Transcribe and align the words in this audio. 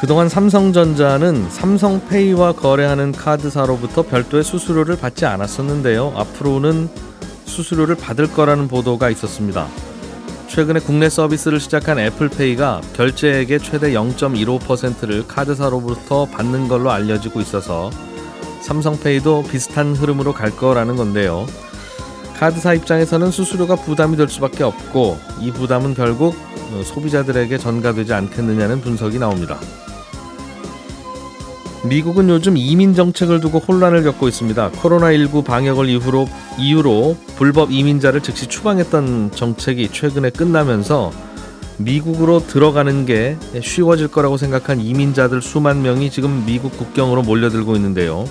그동안 0.00 0.30
삼성전자는 0.30 1.50
삼성페이와 1.50 2.52
거래하는 2.52 3.12
카드사로부터 3.12 4.02
별도의 4.02 4.42
수수료를 4.42 4.96
받지 4.96 5.26
않았었는데요. 5.26 6.14
앞으로는 6.16 6.88
수수료를 7.44 7.96
받을 7.96 8.32
거라는 8.32 8.66
보도가 8.66 9.10
있었습니다. 9.10 9.68
최근에 10.48 10.80
국내 10.80 11.10
서비스를 11.10 11.60
시작한 11.60 11.98
애플페이가 11.98 12.80
결제액의 12.94 13.60
최대 13.60 13.92
0.15%를 13.92 15.28
카드사로부터 15.28 16.24
받는 16.24 16.68
걸로 16.68 16.90
알려지고 16.90 17.42
있어서 17.42 17.90
삼성페이도 18.62 19.42
비슷한 19.50 19.94
흐름으로 19.94 20.32
갈 20.32 20.50
거라는 20.50 20.96
건데요. 20.96 21.44
카드사 22.38 22.72
입장에서는 22.72 23.30
수수료가 23.30 23.76
부담이 23.76 24.16
될 24.16 24.28
수밖에 24.28 24.64
없고 24.64 25.18
이 25.40 25.52
부담은 25.52 25.92
결국 25.92 26.34
소비자들에게 26.84 27.58
전가되지 27.58 28.14
않겠느냐는 28.14 28.80
분석이 28.80 29.18
나옵니다. 29.18 29.60
미국은 31.84 32.28
요즘 32.28 32.56
이민 32.56 32.94
정책을 32.94 33.40
두고 33.40 33.58
혼란을 33.58 34.02
겪고 34.02 34.28
있습니다. 34.28 34.72
코로나19 34.72 35.44
방역을 35.44 35.88
이후로 35.88 36.28
이유로 36.58 37.16
불법 37.36 37.72
이민자를 37.72 38.20
즉시 38.20 38.46
추방했던 38.46 39.30
정책이 39.34 39.88
최근에 39.90 40.30
끝나면서 40.30 41.10
미국으로 41.78 42.46
들어가는 42.46 43.06
게 43.06 43.38
쉬워질 43.62 44.08
거라고 44.08 44.36
생각한 44.36 44.80
이민자들 44.80 45.40
수만 45.40 45.80
명이 45.80 46.10
지금 46.10 46.44
미국 46.44 46.76
국경으로 46.76 47.22
몰려들고 47.22 47.74
있는데요. 47.76 48.26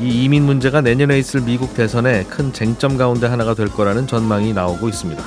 이 0.00 0.24
이민 0.24 0.44
문제가 0.44 0.80
내년에 0.80 1.18
있을 1.18 1.42
미국 1.42 1.74
대선의 1.74 2.24
큰 2.24 2.54
쟁점 2.54 2.96
가운데 2.96 3.26
하나가 3.26 3.52
될 3.52 3.68
거라는 3.68 4.06
전망이 4.06 4.54
나오고 4.54 4.88
있습니다. 4.88 5.22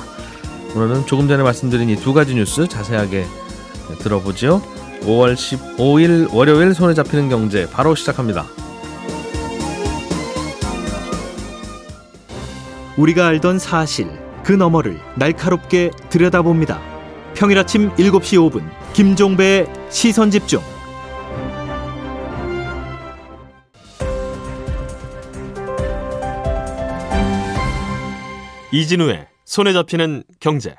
오늘은 0.74 1.06
조금 1.06 1.28
전에 1.28 1.42
말씀드린 1.44 1.90
이 1.90 1.96
두 1.96 2.12
가지 2.12 2.34
뉴스 2.34 2.66
자세하게 2.66 3.26
들어보죠. 3.98 4.62
5월 5.04 5.34
15일 5.34 6.32
월요일 6.32 6.74
손에 6.74 6.94
잡히는 6.94 7.28
경제 7.28 7.68
바로 7.68 7.94
시작합니다. 7.94 8.46
우리가 12.96 13.26
알던 13.26 13.58
사실 13.58 14.08
그 14.44 14.52
너머를 14.52 15.00
날카롭게 15.16 15.90
들여다봅니다. 16.10 16.80
평일 17.34 17.58
아침 17.58 17.90
7시 17.96 18.50
5분 18.50 18.68
김종배의 18.92 19.66
시선 19.90 20.30
집중. 20.30 20.60
이진우의 28.72 29.26
손에 29.44 29.72
잡히는 29.72 30.24
경제. 30.40 30.74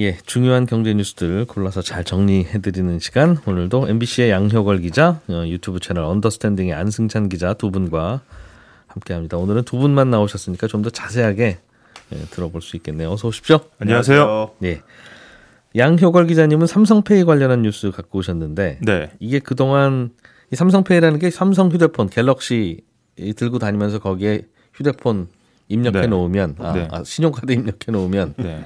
예, 0.00 0.16
중요한 0.24 0.64
경제 0.64 0.94
뉴스들 0.94 1.44
골라서 1.44 1.82
잘 1.82 2.04
정리해드리는 2.04 3.00
시간. 3.00 3.36
오늘도 3.44 3.86
MBC의 3.86 4.30
양효걸 4.30 4.80
기자, 4.80 5.20
어, 5.28 5.44
유튜브 5.46 5.78
채널 5.78 6.04
언더스탠딩의 6.04 6.72
안승찬 6.72 7.28
기자 7.28 7.52
두 7.52 7.70
분과 7.70 8.22
함께합니다. 8.86 9.36
오늘은 9.36 9.64
두 9.64 9.76
분만 9.76 10.08
나오셨으니까 10.10 10.68
좀 10.68 10.80
더 10.80 10.88
자세하게 10.88 11.58
예, 12.12 12.16
들어볼 12.30 12.62
수 12.62 12.76
있겠네요. 12.76 13.10
어서 13.10 13.28
오십시오. 13.28 13.60
안녕하세요. 13.78 14.52
예. 14.64 14.80
양효걸 15.76 16.26
기자님은 16.28 16.66
삼성페이 16.66 17.24
관련한 17.24 17.60
뉴스 17.60 17.90
갖고 17.90 18.20
오셨는데, 18.20 18.78
네. 18.80 19.10
이게 19.20 19.38
그동안 19.38 20.10
이 20.50 20.56
삼성페이라는 20.56 21.18
게 21.18 21.28
삼성 21.30 21.70
휴대폰 21.70 22.08
갤럭시 22.08 22.80
들고 23.36 23.58
다니면서 23.58 23.98
거기에 23.98 24.46
휴대폰 24.72 25.28
입력해 25.68 26.00
네. 26.00 26.06
놓으면 26.06 26.56
아, 26.58 26.72
네. 26.72 26.88
아, 26.90 27.04
신용카드 27.04 27.52
입력해 27.52 27.92
놓으면 27.92 28.34
네. 28.38 28.64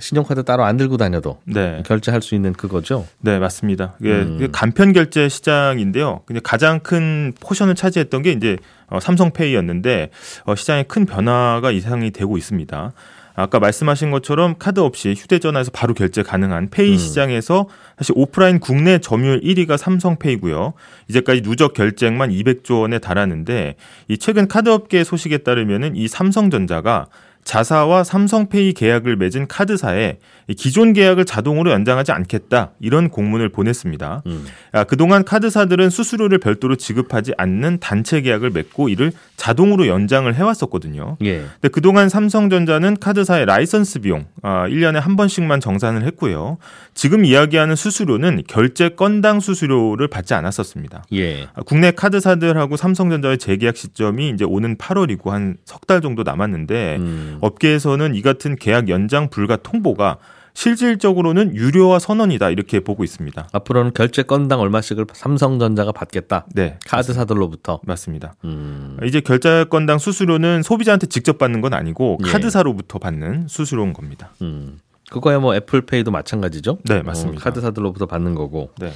신용카드 0.00 0.44
따로 0.44 0.64
안 0.64 0.76
들고 0.76 0.96
다녀도 0.96 1.38
네. 1.44 1.82
결제할 1.84 2.22
수 2.22 2.34
있는 2.34 2.52
그거죠? 2.52 3.06
네, 3.20 3.38
맞습니다. 3.38 3.94
이게 4.00 4.10
음. 4.10 4.48
간편 4.52 4.92
결제 4.92 5.28
시장인데요. 5.28 6.22
근데 6.26 6.40
가장 6.42 6.80
큰 6.80 7.32
포션을 7.40 7.74
차지했던 7.74 8.22
게 8.22 8.32
이제 8.32 8.56
어, 8.88 9.00
삼성페이였는데 9.00 10.10
어, 10.44 10.54
시장에 10.54 10.84
큰 10.84 11.04
변화가 11.04 11.70
이상이 11.72 12.10
되고 12.10 12.38
있습니다. 12.38 12.92
아까 13.38 13.58
말씀하신 13.60 14.10
것처럼 14.10 14.54
카드 14.58 14.80
없이 14.80 15.14
휴대전화에서 15.16 15.70
바로 15.70 15.92
결제 15.92 16.22
가능한 16.22 16.70
페이 16.70 16.92
음. 16.92 16.96
시장에서 16.96 17.68
사실 17.98 18.14
오프라인 18.16 18.58
국내 18.60 18.98
점유율 18.98 19.42
1위가 19.42 19.76
삼성페이고요. 19.76 20.72
이제까지 21.08 21.42
누적 21.42 21.74
결제액만 21.74 22.30
200조 22.30 22.80
원에 22.80 22.98
달하는데 22.98 23.76
이 24.08 24.18
최근 24.18 24.48
카드 24.48 24.70
업계 24.70 25.04
소식에 25.04 25.38
따르면은 25.38 25.96
이 25.96 26.08
삼성전자가 26.08 27.08
자사와 27.46 28.02
삼성페이 28.02 28.72
계약을 28.72 29.16
맺은 29.16 29.46
카드사에 29.46 30.18
기존 30.56 30.92
계약을 30.92 31.24
자동으로 31.24 31.70
연장하지 31.70 32.10
않겠다 32.10 32.72
이런 32.80 33.08
공문을 33.08 33.50
보냈습니다. 33.50 34.22
음. 34.26 34.46
아, 34.72 34.82
그동안 34.84 35.24
카드사들은 35.24 35.88
수수료를 35.90 36.38
별도로 36.38 36.74
지급하지 36.74 37.32
않는 37.38 37.78
단체 37.78 38.20
계약을 38.20 38.50
맺고 38.50 38.88
이를 38.88 39.12
자동으로 39.36 39.86
연장을 39.86 40.32
해왔었거든요. 40.34 41.16
예. 41.24 41.44
근데 41.60 41.68
그동안 41.68 42.08
삼성전자는 42.08 42.96
카드사의 42.98 43.46
라이선스 43.46 44.00
비용 44.00 44.26
아, 44.42 44.66
1년에 44.68 44.94
한 45.00 45.14
번씩만 45.14 45.60
정산을 45.60 46.04
했고요. 46.04 46.58
지금 46.94 47.24
이야기하는 47.24 47.76
수수료는 47.76 48.42
결제 48.48 48.88
건당 48.90 49.38
수수료를 49.38 50.08
받지 50.08 50.34
않았었습니다. 50.34 51.04
예. 51.12 51.44
아, 51.54 51.62
국내 51.64 51.92
카드사들하고 51.92 52.76
삼성전자의 52.76 53.38
재계약 53.38 53.76
시점이 53.76 54.30
이제 54.30 54.44
오는 54.44 54.76
8월이고 54.76 55.28
한 55.30 55.56
석 55.64 55.86
달 55.86 56.00
정도 56.00 56.24
남았는데 56.24 56.96
음. 56.98 57.35
업계에서는 57.40 58.14
이 58.14 58.22
같은 58.22 58.56
계약 58.56 58.88
연장 58.88 59.28
불가 59.30 59.56
통보가 59.56 60.18
실질적으로는 60.54 61.54
유료화 61.54 61.98
선언이다 61.98 62.48
이렇게 62.48 62.80
보고 62.80 63.04
있습니다. 63.04 63.48
앞으로는 63.52 63.92
결제 63.92 64.22
건당 64.22 64.60
얼마씩을 64.60 65.04
삼성전자가 65.12 65.92
받겠다. 65.92 66.46
네, 66.54 66.78
카드사들로부터 66.86 67.80
맞습니다. 67.84 68.34
음. 68.44 68.96
이제 69.04 69.20
결제 69.20 69.66
건당 69.68 69.98
수수료는 69.98 70.62
소비자한테 70.62 71.08
직접 71.08 71.36
받는 71.36 71.60
건 71.60 71.74
아니고 71.74 72.18
예. 72.24 72.30
카드사로부터 72.30 72.98
받는 72.98 73.48
수수료인 73.48 73.92
겁니다. 73.92 74.30
음. 74.40 74.80
그거야 75.10 75.38
뭐 75.38 75.54
애플페이도 75.54 76.10
마찬가지죠. 76.10 76.78
네, 76.84 77.02
맞습니다. 77.02 77.40
어, 77.40 77.44
카드사들로부터 77.44 78.06
받는 78.06 78.34
거고. 78.34 78.70
네. 78.78 78.92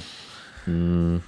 음, 0.67 1.21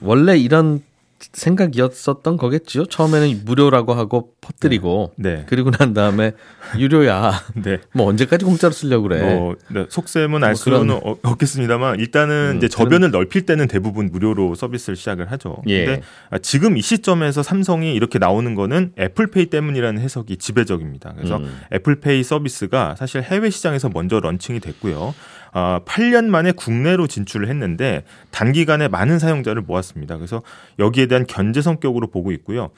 원래 0.00 0.36
이런 0.36 0.82
생각이었었던 1.18 2.36
거겠지요. 2.36 2.86
처음에는 2.86 3.42
무료라고 3.44 3.94
하고 3.94 4.32
퍼뜨리고 4.40 5.12
네. 5.16 5.36
네. 5.36 5.44
그리고 5.48 5.70
난 5.70 5.94
다음에 5.94 6.32
유료야. 6.78 7.32
네. 7.62 7.78
뭐 7.92 8.06
언제까지 8.06 8.44
공짜로 8.44 8.72
쓰려고 8.72 9.08
그래. 9.08 9.34
뭐, 9.34 9.54
네. 9.68 9.86
속셈은 9.88 10.44
알 10.44 10.50
뭐 10.50 10.54
수는 10.54 10.90
어, 10.90 11.16
없겠습니다만 11.22 12.00
일단은 12.00 12.52
음, 12.52 12.56
이제 12.58 12.68
저변을 12.68 13.10
그런... 13.10 13.10
넓힐 13.12 13.46
때는 13.46 13.68
대부분 13.68 14.10
무료로 14.10 14.54
서비스를 14.54 14.96
시작을 14.96 15.30
하죠. 15.32 15.62
예. 15.66 15.84
근데 15.84 16.02
아, 16.30 16.38
지금 16.38 16.76
이 16.76 16.82
시점에서 16.82 17.42
삼성이 17.42 17.94
이렇게 17.94 18.18
나오는 18.18 18.54
거는 18.54 18.92
애플페이 18.98 19.46
때문이라는 19.46 20.00
해석이 20.00 20.36
지배적입니다. 20.38 21.14
그래서 21.16 21.38
음. 21.38 21.60
애플페이 21.72 22.22
서비스가 22.22 22.96
사실 22.96 23.22
해외 23.22 23.50
시장에서 23.50 23.90
먼저 23.92 24.20
launching이 24.20 24.60
됐고요. 24.60 25.14
어, 25.52 25.80
8년 25.84 26.26
만에 26.26 26.52
국내로 26.52 27.06
진출을 27.06 27.48
했는데 27.48 28.04
단기간에 28.30 28.88
많은 28.88 29.18
사용자를 29.18 29.62
모았습니다. 29.62 30.16
그래서 30.16 30.42
여기에 30.78 31.06
대한 31.06 31.26
견제 31.26 31.62
성격으로 31.62 32.08
보고 32.08 32.32
있고요. 32.32 32.70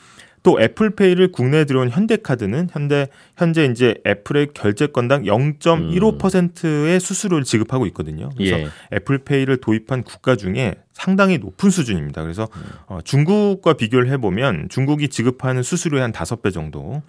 또 0.43 0.61
애플페이를 0.61 1.33
국내에 1.33 1.65
들어온 1.65 1.91
현대카드는 1.91 2.69
현대 2.71 3.09
현재 3.37 3.65
이제 3.65 3.97
애플의 4.07 4.49
결제 4.55 4.87
건당 4.87 5.25
0.15%의 5.25 7.01
수수료를 7.01 7.45
지급하고 7.45 7.87
있거든요. 7.89 8.31
그래서 8.37 8.59
예. 8.59 8.69
애플페이를 8.95 9.59
도입한 9.59 10.05
국가 10.05 10.37
중에 10.37 10.75
상당히 10.93 11.39
높은 11.39 11.71
수준입니다. 11.71 12.23
그래서 12.23 12.49
어, 12.87 13.01
중국과 13.03 13.75
비교를 13.75 14.11
해보면 14.13 14.69
중국이 14.69 15.09
지급하는 15.09 15.63
수수료의 15.63 16.03
한 16.03 16.13
다섯 16.13 16.43
배 16.43 16.51
정도. 16.51 17.03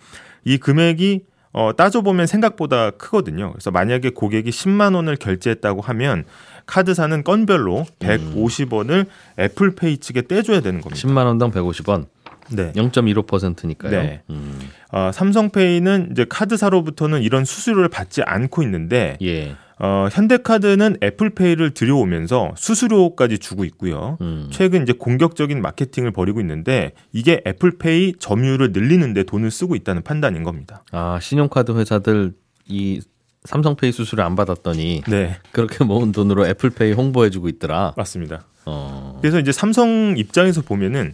이 0.44 0.58
금액이 0.58 1.26
어, 1.52 1.72
따져보면 1.76 2.28
생각보다 2.28 2.92
크거든요. 2.92 3.52
그래서 3.52 3.72
만약에 3.72 4.12
고객이 4.12 4.50
10만 4.52 4.96
원을 4.96 5.16
결제했다고 5.16 5.82
하면 5.82 6.26
카드사는 6.66 7.24
건별로 7.24 7.86
150원을 8.00 9.08
애플페이 9.40 9.98
측에 9.98 10.24
떼줘야 10.24 10.62
되는 10.62 10.82
겁니다. 10.82 11.08
10만 11.08 11.26
원당 11.26 11.52
150원. 11.52 12.06
네. 12.52 12.72
0.15%니까요. 12.74 13.92
네. 13.92 14.22
음. 14.30 14.60
어, 14.92 15.12
삼성페이는 15.14 16.10
이제 16.12 16.26
카드사로부터는 16.28 17.22
이런 17.22 17.46
수수료를 17.46 17.90
받지 17.90 18.22
않고 18.24 18.64
있는데 18.64 19.18
예. 19.22 19.56
어, 19.80 20.08
현대카드는 20.12 20.98
애플페이를 21.02 21.74
들여오면서 21.74 22.54
수수료까지 22.58 23.40
주고 23.40 23.64
있고요. 23.66 24.18
음. 24.20 24.50
최근 24.52 24.84
이제 24.84 24.92
공격적인 24.92 25.62
마케팅을 25.62 26.12
벌이고 26.12 26.42
있는데 26.42 26.92
이게 27.14 27.42
애플페이 27.48 28.16
점유율을 28.20 28.74
늘리는데 28.74 29.24
돈을 29.24 29.50
쓰고 29.52 29.76
있다는 29.76 30.04
판단인 30.04 30.44
겁니다. 30.44 30.84
아 30.92 31.20
신용카드 31.22 31.72
회사들 31.72 32.34
이 32.68 33.02
삼성페이 33.46 33.94
수수료 33.94 34.24
안 34.24 34.36
받았더니 34.36 35.04
네, 35.08 35.38
그렇게 35.54 35.86
모은 35.86 36.12
돈으로 36.12 36.46
애플페이 36.46 36.92
홍보해주고 36.92 37.48
있더라. 37.48 37.94
맞습니다. 37.96 38.46
어. 38.66 39.18
그래서 39.22 39.40
이제 39.40 39.54
삼성 39.54 40.16
입장에서 40.18 40.62
보면은 40.62 41.14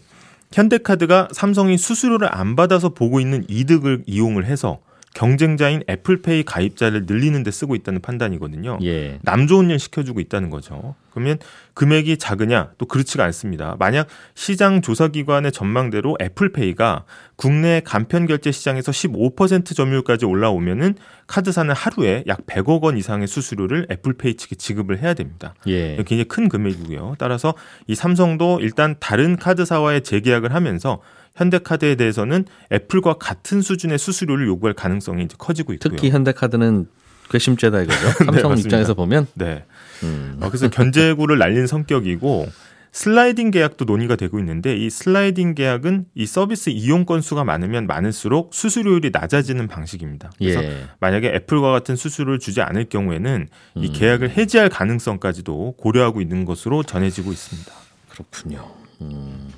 현대카드가 0.51 1.29
삼성이 1.31 1.77
수수료를 1.77 2.29
안 2.31 2.55
받아서 2.55 2.89
보고 2.89 3.19
있는 3.19 3.45
이득을 3.47 4.03
이용을 4.07 4.45
해서 4.45 4.79
경쟁자인 5.15 5.81
애플페이 5.89 6.43
가입자를 6.43 7.05
늘리는 7.07 7.41
데 7.41 7.49
쓰고 7.49 7.73
있다는 7.75 8.01
판단이거든요. 8.01 8.79
예. 8.83 9.17
남 9.23 9.47
좋은 9.47 9.69
일 9.69 9.79
시켜주고 9.79 10.19
있다는 10.19 10.49
거죠. 10.49 10.93
그러면 11.11 11.39
금액이 11.73 12.17
작으냐? 12.17 12.71
또 12.77 12.85
그렇지가 12.85 13.23
않습니다. 13.23 13.77
만약 13.79 14.07
시장 14.33 14.81
조사기관의 14.81 15.53
전망대로 15.53 16.17
애플페이가 16.21 17.05
국내 17.37 17.81
간편 17.85 18.25
결제 18.25 18.51
시장에서 18.51 18.91
15% 18.91 19.73
점유율까지 19.73 20.25
올라오면은 20.25 20.95
카드사는 21.27 21.73
하루에 21.73 22.25
약 22.27 22.45
100억 22.45 22.81
원 22.83 22.97
이상의 22.97 23.27
수수료를 23.27 23.87
애플페이 23.89 24.35
측에 24.35 24.55
지급을 24.55 25.01
해야 25.01 25.13
됩니다. 25.13 25.55
예. 25.67 25.95
굉장히 25.95 26.25
큰 26.25 26.49
금액이고요. 26.49 27.15
따라서 27.19 27.53
이 27.87 27.95
삼성도 27.95 28.59
일단 28.59 28.95
다른 28.99 29.37
카드사와의 29.37 30.03
재계약을 30.03 30.53
하면서 30.53 30.99
현대카드에 31.35 31.95
대해서는 31.95 32.45
애플과 32.71 33.15
같은 33.15 33.61
수준의 33.61 33.97
수수료를 33.97 34.47
요구할 34.47 34.73
가능성이 34.73 35.27
커지고 35.37 35.73
있고요. 35.73 35.95
특히 35.95 36.09
현대카드는 36.09 36.87
괘씸죄다 37.29 37.81
이거죠. 37.81 38.07
삼성 38.25 38.51
맞습니다. 38.51 38.53
입장에서 38.53 38.93
보면. 38.93 39.27
네. 39.33 39.65
음. 40.03 40.37
어, 40.41 40.49
그래서 40.49 40.69
견제구를 40.69 41.37
날린 41.37 41.67
성격이고 41.67 42.47
슬라이딩 42.91 43.51
계약도 43.51 43.83
논의가 43.83 44.15
되고 44.15 44.39
있는데 44.39 44.77
이 44.77 44.89
슬라이딩 44.89 45.55
계약은 45.55 46.05
이 46.15 46.25
서비스 46.25 46.69
이용 46.69 47.03
건수가 47.03 47.43
많으면 47.43 47.87
많을수록 47.87 48.53
수수료율이 48.53 49.09
낮아지는 49.11 49.67
방식입니다. 49.67 50.31
그래서 50.37 50.63
예. 50.63 50.85
만약에 51.01 51.27
애플과 51.27 51.73
같은 51.73 51.97
수수료를 51.97 52.39
주지 52.39 52.61
않을 52.61 52.85
경우에는 52.85 53.49
이 53.75 53.87
음. 53.87 53.93
계약을 53.93 54.29
해지할 54.37 54.69
가능성까지도 54.69 55.73
고려하고 55.77 56.21
있는 56.21 56.45
것으로 56.45 56.83
전해지고 56.83 57.33
있습니다. 57.33 57.71
그렇군요. 58.11 58.65
음. 59.01 59.49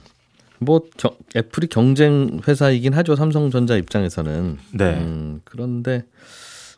뭐 0.59 0.81
겨- 0.97 1.15
애플이 1.35 1.67
경쟁 1.67 2.39
회사이긴 2.47 2.93
하죠. 2.93 3.15
삼성전자 3.15 3.75
입장에서는. 3.75 4.57
네. 4.73 4.93
음, 4.95 5.41
그런데 5.43 6.03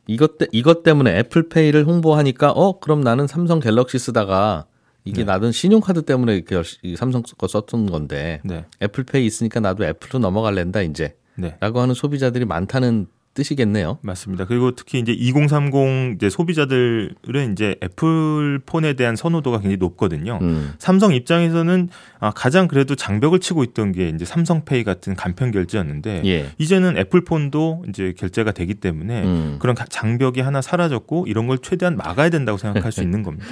이것 0.08 0.38
때 0.38 0.48
이것 0.52 0.84
때문에 0.84 1.18
애플페이를 1.20 1.86
홍보하니까 1.86 2.52
어 2.52 2.80
그럼 2.80 3.02
나는 3.02 3.28
삼성 3.28 3.60
갤럭시 3.60 4.00
쓰다가 4.00 4.66
이게 5.06 5.20
네. 5.22 5.26
나는 5.26 5.52
신용카드 5.52 6.02
때문에 6.04 6.36
이렇게 6.36 6.62
삼성 6.98 7.22
거 7.38 7.48
썼던 7.48 7.86
건데 7.90 8.42
네. 8.44 8.66
애플페이 8.82 9.26
있으니까 9.26 9.60
나도 9.60 9.86
애플로 9.86 10.20
넘어갈랜다 10.20 10.82
이제 10.82 11.16
네. 11.36 11.56
라고 11.62 11.80
하는 11.80 11.94
소비자들이 11.94 12.46
많다는 12.46 13.08
뜻이겠네요. 13.40 13.98
맞습니다. 14.02 14.46
그리고 14.46 14.72
특히 14.76 15.00
이제 15.00 15.14
2030 15.14 16.16
이제 16.16 16.30
소비자들은 16.30 17.52
이제 17.54 17.76
애플 17.84 18.60
폰에 18.66 18.94
대한 18.94 19.16
선호도가 19.16 19.58
굉장히 19.60 19.78
높거든요. 19.78 20.40
음. 20.42 20.74
삼성 20.78 21.14
입장에서는 21.14 21.90
아, 22.20 22.32
가장 22.32 22.68
그래도 22.68 22.96
장벽을 22.96 23.40
치고 23.40 23.64
있던 23.64 23.94
게 23.94 24.10
이제 24.10 24.26
삼성페이 24.26 24.84
같은 24.84 25.16
간편 25.16 25.52
결제였는데 25.52 26.22
예. 26.26 26.52
이제는 26.58 26.98
애플 26.98 27.24
폰도 27.24 27.86
이제 27.90 28.14
결제가 28.18 28.52
되기 28.52 28.74
때문에 28.76 29.24
음. 29.24 29.56
그런 29.60 29.76
가- 29.76 29.86
장벽이 29.90 30.42
하나 30.42 30.62
사라졌고 30.62 31.26
이런 31.28 31.48
걸 31.48 31.58
최대한 31.60 31.96
막아야 31.96 32.30
된다고 32.30 32.58
생각할 32.58 32.92
수 32.92 33.02
있는 33.04 33.24
겁니다. 33.24 33.48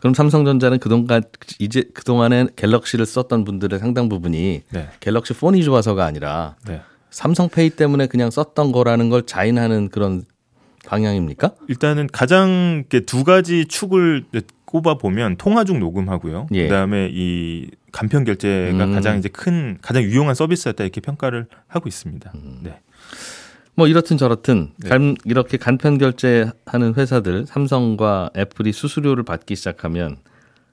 그럼 0.00 0.14
삼성전자는 0.14 0.78
그동안 0.78 1.06
이제 1.60 1.84
그동안에 1.94 2.46
갤럭시를 2.56 3.06
썼던 3.06 3.44
분들의 3.44 3.78
상당 3.78 4.08
부분이 4.08 4.62
네. 4.70 4.88
갤럭시 5.00 5.32
폰이 5.34 5.62
좋아서가 5.64 6.04
아니라 6.04 6.56
네. 6.66 6.82
삼성페이 7.12 7.70
때문에 7.70 8.06
그냥 8.08 8.30
썼던 8.30 8.72
거라는 8.72 9.08
걸 9.10 9.22
자인하는 9.24 9.88
그런 9.90 10.24
방향입니까? 10.84 11.52
일단은 11.68 12.08
가장 12.10 12.84
두 13.06 13.22
가지 13.22 13.66
축을 13.66 14.24
꼽아 14.64 14.94
보면 14.98 15.36
통화 15.36 15.64
중 15.64 15.78
녹음하고요. 15.78 16.48
예. 16.52 16.64
그다음에 16.64 17.08
이 17.12 17.70
간편 17.92 18.24
결제가 18.24 18.84
음. 18.86 18.94
가장 18.94 19.18
이제 19.18 19.28
큰 19.28 19.78
가장 19.82 20.02
유용한 20.02 20.34
서비스였다 20.34 20.82
이렇게 20.82 21.00
평가를 21.00 21.46
하고 21.68 21.88
있습니다. 21.88 22.32
음. 22.34 22.60
네. 22.62 22.80
뭐 23.74 23.86
이렇든 23.86 24.16
저렇든 24.16 24.70
네. 24.78 24.88
간- 24.88 25.16
이렇게 25.24 25.56
간편 25.58 25.98
결제하는 25.98 26.94
회사들 26.96 27.46
삼성과 27.46 28.30
애플이 28.36 28.72
수수료를 28.72 29.22
받기 29.24 29.54
시작하면 29.56 30.16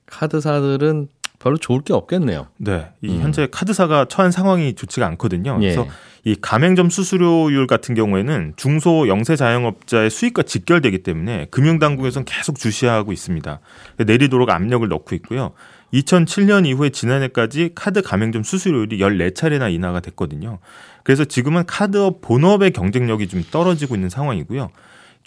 카드사들은 0.05 1.09
별로 1.39 1.57
좋을 1.57 1.81
게 1.81 1.93
없겠네요. 1.93 2.47
네. 2.57 2.89
이 3.01 3.09
음. 3.09 3.21
현재 3.21 3.47
카드사가 3.49 4.05
처한 4.05 4.31
상황이 4.31 4.75
좋지가 4.75 5.07
않거든요. 5.07 5.57
예. 5.61 5.73
그래서 5.73 5.87
이 6.25 6.35
가맹점 6.39 6.89
수수료율 6.89 7.65
같은 7.65 7.95
경우에는 7.95 8.53
중소 8.57 9.07
영세 9.07 9.37
자영업자의 9.37 10.09
수익과 10.09 10.43
직결되기 10.43 11.01
때문에 11.01 11.47
금융당국에서는 11.49 12.25
계속 12.25 12.59
주시하고 12.59 13.13
있습니다. 13.13 13.59
내리도록 14.05 14.49
압력을 14.49 14.85
넣고 14.87 15.15
있고요. 15.15 15.53
2007년 15.93 16.67
이후에 16.67 16.89
지난해까지 16.89 17.71
카드 17.73 18.01
가맹점 18.01 18.43
수수료율이 18.43 18.99
14차례나 18.99 19.73
인하가 19.73 20.01
됐거든요. 20.01 20.59
그래서 21.03 21.23
지금은 21.23 21.65
카드업 21.65 22.21
본업의 22.21 22.71
경쟁력이 22.71 23.27
좀 23.27 23.43
떨어지고 23.49 23.95
있는 23.95 24.09
상황이고요. 24.09 24.69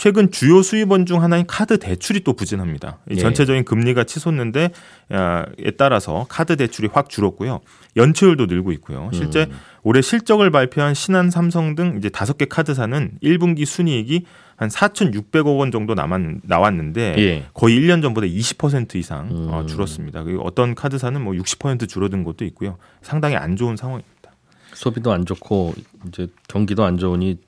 최근 0.02 0.32
주요 0.32 0.62
수입원 0.62 1.06
중 1.06 1.22
하나인 1.22 1.46
카드 1.46 1.78
대출이 1.78 2.24
또 2.24 2.32
부진합니다. 2.32 2.98
이 3.08 3.14
예. 3.14 3.20
전체적인 3.20 3.64
금리가 3.64 4.02
치솟는데 4.02 4.72
야, 5.12 5.46
에 5.60 5.70
따라서 5.70 6.26
카드 6.28 6.56
대출이 6.56 6.88
확 6.92 7.08
줄었고요. 7.08 7.60
연체율도 7.94 8.46
늘고 8.46 8.72
있고요. 8.72 9.10
실제 9.12 9.44
음. 9.44 9.56
올해 9.84 10.02
실적을 10.02 10.50
발표한 10.50 10.94
신한 10.94 11.30
삼성 11.30 11.76
등 11.76 11.94
이제 11.98 12.08
다섯 12.08 12.36
개 12.36 12.46
카드사는 12.46 13.12
1분기 13.22 13.64
순이익이 13.64 14.24
한 14.56 14.68
4,600억 14.68 15.56
원 15.56 15.70
정도 15.70 15.94
남았, 15.94 16.20
나왔는데 16.42 17.14
예. 17.18 17.44
거의 17.54 17.78
1년 17.78 18.02
전보다 18.02 18.26
20% 18.26 18.96
이상 18.96 19.28
어, 19.52 19.60
음. 19.60 19.66
줄었습니다. 19.68 20.24
그리고 20.24 20.42
어떤 20.42 20.74
카드사는 20.74 21.22
뭐 21.22 21.32
60% 21.34 21.88
줄어든 21.88 22.24
것도 22.24 22.44
있고요. 22.46 22.76
상당히 23.02 23.36
안 23.36 23.54
좋은 23.54 23.76
상황입니다. 23.76 24.32
소비도 24.74 25.12
안 25.12 25.24
좋고 25.26 25.74
이제 26.08 26.26
경기도 26.48 26.82
안 26.82 26.98
좋으니 26.98 27.38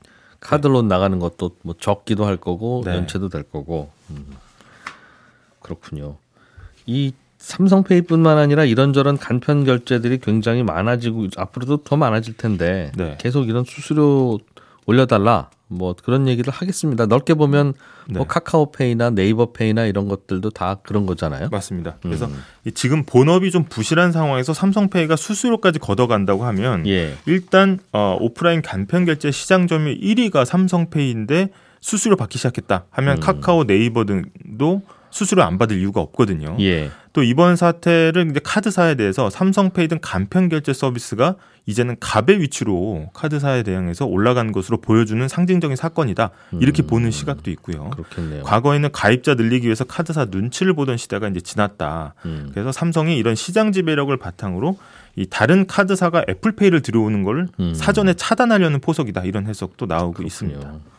카드론 0.44 0.88
나가는 0.88 1.18
것도 1.18 1.56
뭐 1.62 1.74
적기도 1.80 2.26
할 2.26 2.36
거고 2.36 2.82
네. 2.84 2.94
연체도 2.94 3.30
될 3.30 3.42
거고 3.42 3.90
음. 4.10 4.26
그렇군요. 5.60 6.18
이 6.86 7.12
삼성페이뿐만 7.38 8.38
아니라 8.38 8.64
이런저런 8.64 9.16
간편 9.16 9.64
결제들이 9.64 10.18
굉장히 10.18 10.62
많아지고 10.62 11.28
앞으로도 11.36 11.78
더 11.78 11.96
많아질 11.96 12.36
텐데 12.36 12.92
네. 12.94 13.16
계속 13.18 13.48
이런 13.48 13.64
수수료 13.64 14.38
올려달라 14.86 15.50
뭐 15.74 15.94
그런 16.02 16.28
얘기를 16.28 16.52
하겠습니다. 16.52 17.06
넓게 17.06 17.34
보면 17.34 17.74
네. 18.08 18.18
뭐 18.18 18.26
카카오페이나 18.26 19.10
네이버페이나 19.10 19.86
이런 19.86 20.08
것들도 20.08 20.50
다 20.50 20.76
그런 20.82 21.06
거잖아요. 21.06 21.48
맞습니다. 21.50 21.96
그래서 22.02 22.26
음. 22.26 22.42
이 22.64 22.72
지금 22.72 23.04
본업이 23.04 23.50
좀 23.50 23.64
부실한 23.64 24.12
상황에서 24.12 24.54
삼성페이가 24.54 25.16
수수료까지 25.16 25.78
걷어간다고 25.78 26.44
하면 26.44 26.86
예. 26.86 27.14
일단 27.26 27.78
어, 27.92 28.16
오프라인 28.20 28.62
간편 28.62 29.04
결제 29.04 29.30
시장 29.30 29.66
점유율 29.66 29.98
1위가 30.00 30.44
삼성페이인데 30.44 31.48
수수료 31.80 32.16
받기 32.16 32.38
시작했다 32.38 32.86
하면 32.90 33.18
음. 33.18 33.20
카카오 33.20 33.64
네이버 33.64 34.04
등도 34.04 34.82
수수료 35.14 35.44
안 35.44 35.58
받을 35.58 35.78
이유가 35.78 36.00
없거든요. 36.00 36.56
예. 36.58 36.90
또 37.12 37.22
이번 37.22 37.54
사태를 37.54 38.30
이제 38.30 38.40
카드사에 38.42 38.96
대해서 38.96 39.30
삼성페이 39.30 39.86
등 39.86 40.00
간편 40.02 40.48
결제 40.48 40.72
서비스가 40.72 41.36
이제는 41.66 41.96
갑의 42.00 42.40
위치로 42.40 43.10
카드사에 43.14 43.62
대항해서 43.62 44.06
올라간 44.06 44.50
것으로 44.50 44.80
보여주는 44.80 45.26
상징적인 45.28 45.76
사건이다. 45.76 46.30
이렇게 46.60 46.82
음. 46.82 46.88
보는 46.88 47.12
시각도 47.12 47.52
있고요. 47.52 47.90
그렇겠네요. 47.90 48.42
과거에는 48.42 48.90
가입자 48.90 49.34
늘리기 49.34 49.66
위해서 49.66 49.84
카드사 49.84 50.26
눈치를 50.32 50.74
보던 50.74 50.96
시대가 50.96 51.28
이제 51.28 51.40
지났다. 51.40 52.14
음. 52.26 52.50
그래서 52.52 52.72
삼성이 52.72 53.16
이런 53.16 53.36
시장 53.36 53.70
지배력을 53.70 54.14
바탕으로 54.16 54.76
이 55.14 55.26
다른 55.26 55.68
카드사가 55.68 56.24
애플페이를 56.28 56.82
들여오는 56.82 57.22
걸 57.22 57.46
음. 57.60 57.72
사전에 57.72 58.14
차단하려는 58.14 58.80
포석이다. 58.80 59.22
이런 59.22 59.46
해석도 59.46 59.86
나오고 59.86 60.24
있습니다. 60.24 60.58
그렇군요. 60.58 60.94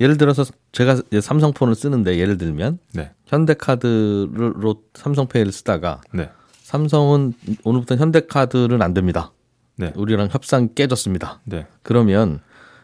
예를 0.00 0.16
들어서 0.16 0.44
제가 0.72 1.02
삼성폰을 1.20 1.74
쓰는데 1.74 2.18
예를 2.18 2.38
들면 2.38 2.78
네. 2.92 3.10
현대카드로 3.26 4.82
삼성페이를 4.94 5.52
쓰다가 5.52 6.00
네. 6.12 6.30
삼성은 6.62 7.34
오늘부터 7.64 7.96
현대카드는 7.96 8.82
안 8.82 8.94
됩니다. 8.94 9.32
네. 9.76 9.92
우리랑 9.96 10.28
협상 10.30 10.68
깨졌습니다. 10.74 11.40
네. 11.44 11.66
그러면 11.82 12.40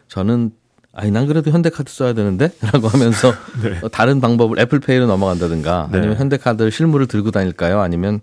저는 0.07 0.51
아니 0.93 1.11
난 1.11 1.27
그래도 1.27 1.51
현대카드 1.51 1.91
써야 1.91 2.13
되는데라고 2.13 2.87
하면서 2.89 3.33
네. 3.61 3.79
어, 3.81 3.89
다른 3.89 4.21
방법을 4.21 4.59
애플페이로 4.59 5.07
넘어간다든가 5.07 5.89
네. 5.91 5.97
아니면 5.97 6.17
현대카드 6.17 6.69
실물을 6.69 7.07
들고 7.07 7.31
다닐까요? 7.31 7.81
아니면 7.81 8.21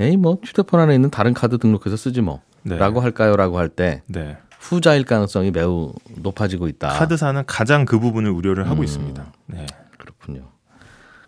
에이 0.00 0.16
뭐 0.16 0.38
휴대폰 0.44 0.80
안에 0.80 0.94
있는 0.94 1.10
다른 1.10 1.34
카드 1.34 1.58
등록해서 1.58 1.96
쓰지 1.96 2.20
뭐라고 2.20 2.50
네. 2.64 3.00
할까요?라고 3.00 3.58
할때 3.58 4.02
네. 4.06 4.36
후자일 4.62 5.04
가능성이 5.04 5.50
매우 5.50 5.92
높아지고 6.16 6.68
있다. 6.68 6.88
카드사는 6.88 7.42
가장 7.46 7.84
그 7.84 7.98
부분을 7.98 8.30
우려를 8.30 8.68
하고 8.68 8.82
음. 8.82 8.84
있습니다. 8.84 9.32
네. 9.46 9.66
그렇군요. 9.98 10.48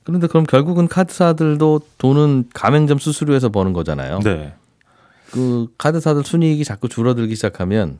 그런데 0.04 0.28
그럼 0.28 0.44
결국은 0.44 0.86
카드사들도 0.86 1.80
돈은 1.98 2.50
가맹점 2.54 2.98
수수료에서 2.98 3.48
버는 3.48 3.72
거잖아요. 3.72 4.20
네. 4.20 4.54
그 5.32 5.66
카드사들 5.78 6.22
순이익이 6.24 6.64
자꾸 6.64 6.88
줄어들기 6.88 7.34
시작하면 7.34 7.98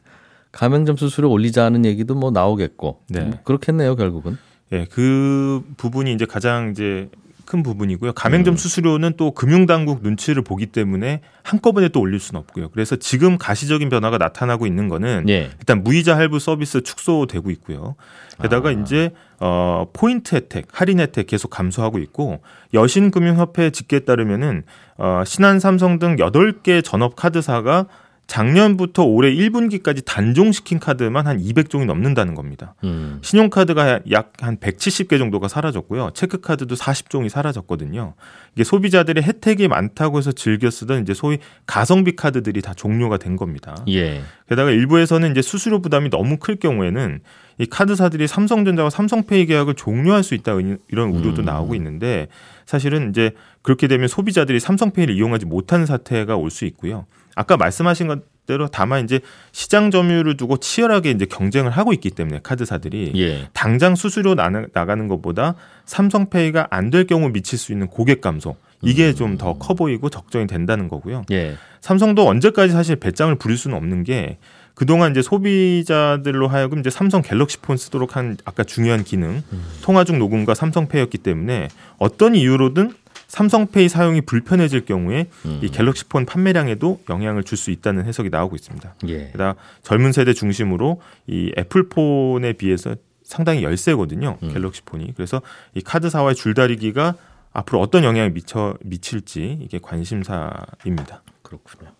가맹점 0.52 0.96
수수료 0.96 1.28
올리자는 1.30 1.84
얘기도 1.84 2.14
뭐 2.14 2.30
나오겠고 2.30 3.00
네. 3.08 3.20
뭐 3.24 3.38
그렇겠네요 3.42 3.96
결국은. 3.96 4.38
예, 4.72 4.86
그 4.88 5.64
부분이 5.76 6.12
이제 6.12 6.26
가장 6.26 6.70
이제 6.70 7.10
큰 7.44 7.62
부분이고요. 7.62 8.12
가맹점 8.12 8.56
수수료는 8.56 9.14
또 9.16 9.32
금융당국 9.32 10.02
눈치를 10.02 10.42
보기 10.42 10.66
때문에 10.66 11.20
한꺼번에 11.42 11.88
또 11.88 12.00
올릴 12.00 12.20
수는 12.20 12.40
없고요. 12.40 12.70
그래서 12.70 12.96
지금 12.96 13.38
가시적인 13.38 13.88
변화가 13.88 14.18
나타나고 14.18 14.66
있는 14.66 14.88
거는 14.88 15.28
예. 15.28 15.50
일단 15.58 15.82
무이자 15.82 16.16
할부 16.16 16.38
서비스 16.38 16.82
축소되고 16.82 17.50
있고요. 17.50 17.96
게다가 18.42 18.70
아. 18.70 18.72
이제 18.72 19.12
어 19.40 19.86
포인트 19.92 20.34
혜택, 20.34 20.68
할인 20.72 21.00
혜택 21.00 21.26
계속 21.26 21.48
감소하고 21.48 21.98
있고 21.98 22.40
여신금융협회 22.72 23.70
집계에 23.70 24.00
따르면은 24.00 24.62
어 24.96 25.22
신한 25.26 25.60
삼성 25.60 25.98
등 25.98 26.16
8개 26.16 26.82
전업 26.84 27.16
카드사가 27.16 27.86
작년부터 28.26 29.04
올해 29.04 29.32
1분기까지 29.34 30.04
단종시킨 30.04 30.78
카드만 30.78 31.26
한 31.26 31.38
200종이 31.38 31.84
넘는다는 31.84 32.34
겁니다. 32.34 32.74
음. 32.84 33.18
신용카드가 33.22 34.00
약 34.10 34.34
한 34.44 34.58
170개 34.58 35.18
정도가 35.18 35.48
사라졌고요. 35.48 36.10
체크카드도 36.14 36.74
40종이 36.74 37.28
사라졌거든요. 37.28 38.14
이게 38.54 38.64
소비자들의 38.64 39.22
혜택이 39.22 39.68
많다고 39.68 40.18
해서 40.18 40.32
즐겨 40.32 40.70
쓰던 40.70 41.02
이제 41.02 41.14
소위 41.14 41.38
가성비 41.66 42.14
카드들이 42.14 42.60
다 42.62 42.74
종료가 42.74 43.16
된 43.16 43.36
겁니다. 43.36 43.76
예. 43.88 44.22
게다가 44.48 44.70
일부에서는 44.70 45.30
이제 45.30 45.42
수수료 45.42 45.80
부담이 45.80 46.10
너무 46.10 46.38
클 46.38 46.56
경우에는 46.56 47.20
이 47.58 47.66
카드사들이 47.66 48.26
삼성전자와 48.26 48.90
삼성페이 48.90 49.46
계약을 49.46 49.74
종료할 49.74 50.22
수 50.22 50.34
있다 50.34 50.52
이런 50.88 51.10
우려도 51.10 51.42
음. 51.42 51.44
나오고 51.44 51.74
있는데 51.76 52.28
사실은 52.66 53.10
이제 53.10 53.30
그렇게 53.62 53.86
되면 53.88 54.08
소비자들이 54.08 54.58
삼성페이를 54.60 55.14
이용하지 55.14 55.46
못하는 55.46 55.86
사태가 55.86 56.36
올 56.36 56.50
수 56.50 56.64
있고요. 56.66 57.06
아까 57.36 57.56
말씀하신 57.56 58.06
것대로 58.06 58.68
다만 58.68 59.02
이제 59.04 59.20
시장 59.52 59.90
점유율을 59.90 60.36
두고 60.36 60.58
치열하게 60.58 61.10
이제 61.10 61.24
경쟁을 61.26 61.70
하고 61.72 61.92
있기 61.92 62.10
때문에 62.10 62.40
카드사들이 62.42 63.12
예. 63.16 63.48
당장 63.52 63.94
수수료 63.96 64.34
나, 64.34 64.50
나가는 64.72 65.08
것보다 65.08 65.54
삼성페이가 65.86 66.68
안 66.70 66.90
될 66.90 67.06
경우 67.06 67.28
미칠 67.30 67.58
수 67.58 67.72
있는 67.72 67.86
고객 67.88 68.20
감소 68.20 68.56
이게 68.82 69.08
음. 69.08 69.14
좀더 69.14 69.54
커 69.54 69.74
보이고 69.74 70.10
적정이 70.10 70.46
된다는 70.46 70.88
거고요. 70.88 71.22
예. 71.32 71.56
삼성도 71.80 72.26
언제까지 72.28 72.72
사실 72.72 72.96
배짱을 72.96 73.36
부릴 73.36 73.56
수는 73.56 73.76
없는 73.76 74.04
게 74.04 74.38
그동안 74.74 75.12
이제 75.12 75.22
소비자들로 75.22 76.48
하여금 76.48 76.80
이제 76.80 76.90
삼성 76.90 77.22
갤럭시 77.22 77.58
폰 77.58 77.76
쓰도록 77.76 78.16
한 78.16 78.36
아까 78.44 78.64
중요한 78.64 79.04
기능 79.04 79.42
통화 79.82 80.04
중 80.04 80.18
녹음과 80.18 80.54
삼성페이였기 80.54 81.18
때문에 81.18 81.68
어떤 81.98 82.34
이유로든 82.34 82.92
삼성페이 83.28 83.88
사용이 83.88 84.20
불편해질 84.20 84.84
경우에 84.84 85.28
음. 85.46 85.60
이 85.62 85.68
갤럭시 85.68 86.04
폰 86.06 86.26
판매량에도 86.26 87.00
영향을 87.08 87.42
줄 87.44 87.56
수 87.56 87.70
있다는 87.70 88.04
해석이 88.04 88.30
나오고 88.30 88.54
있습니다. 88.56 88.94
예. 89.08 89.30
게다가 89.32 89.54
젊은 89.82 90.12
세대 90.12 90.32
중심으로 90.34 91.00
이 91.26 91.52
애플폰에 91.56 92.52
비해서 92.54 92.94
상당히 93.22 93.62
열세거든요. 93.62 94.38
음. 94.42 94.52
갤럭시 94.52 94.82
폰이. 94.82 95.14
그래서 95.16 95.40
이 95.74 95.80
카드사와의 95.80 96.34
줄다리기가 96.34 97.14
앞으로 97.52 97.80
어떤 97.80 98.04
영향을 98.04 98.30
미쳐 98.30 98.76
미칠지 98.82 99.58
이게 99.62 99.78
관심사입니다. 99.80 101.22
그렇군요. 101.42 101.90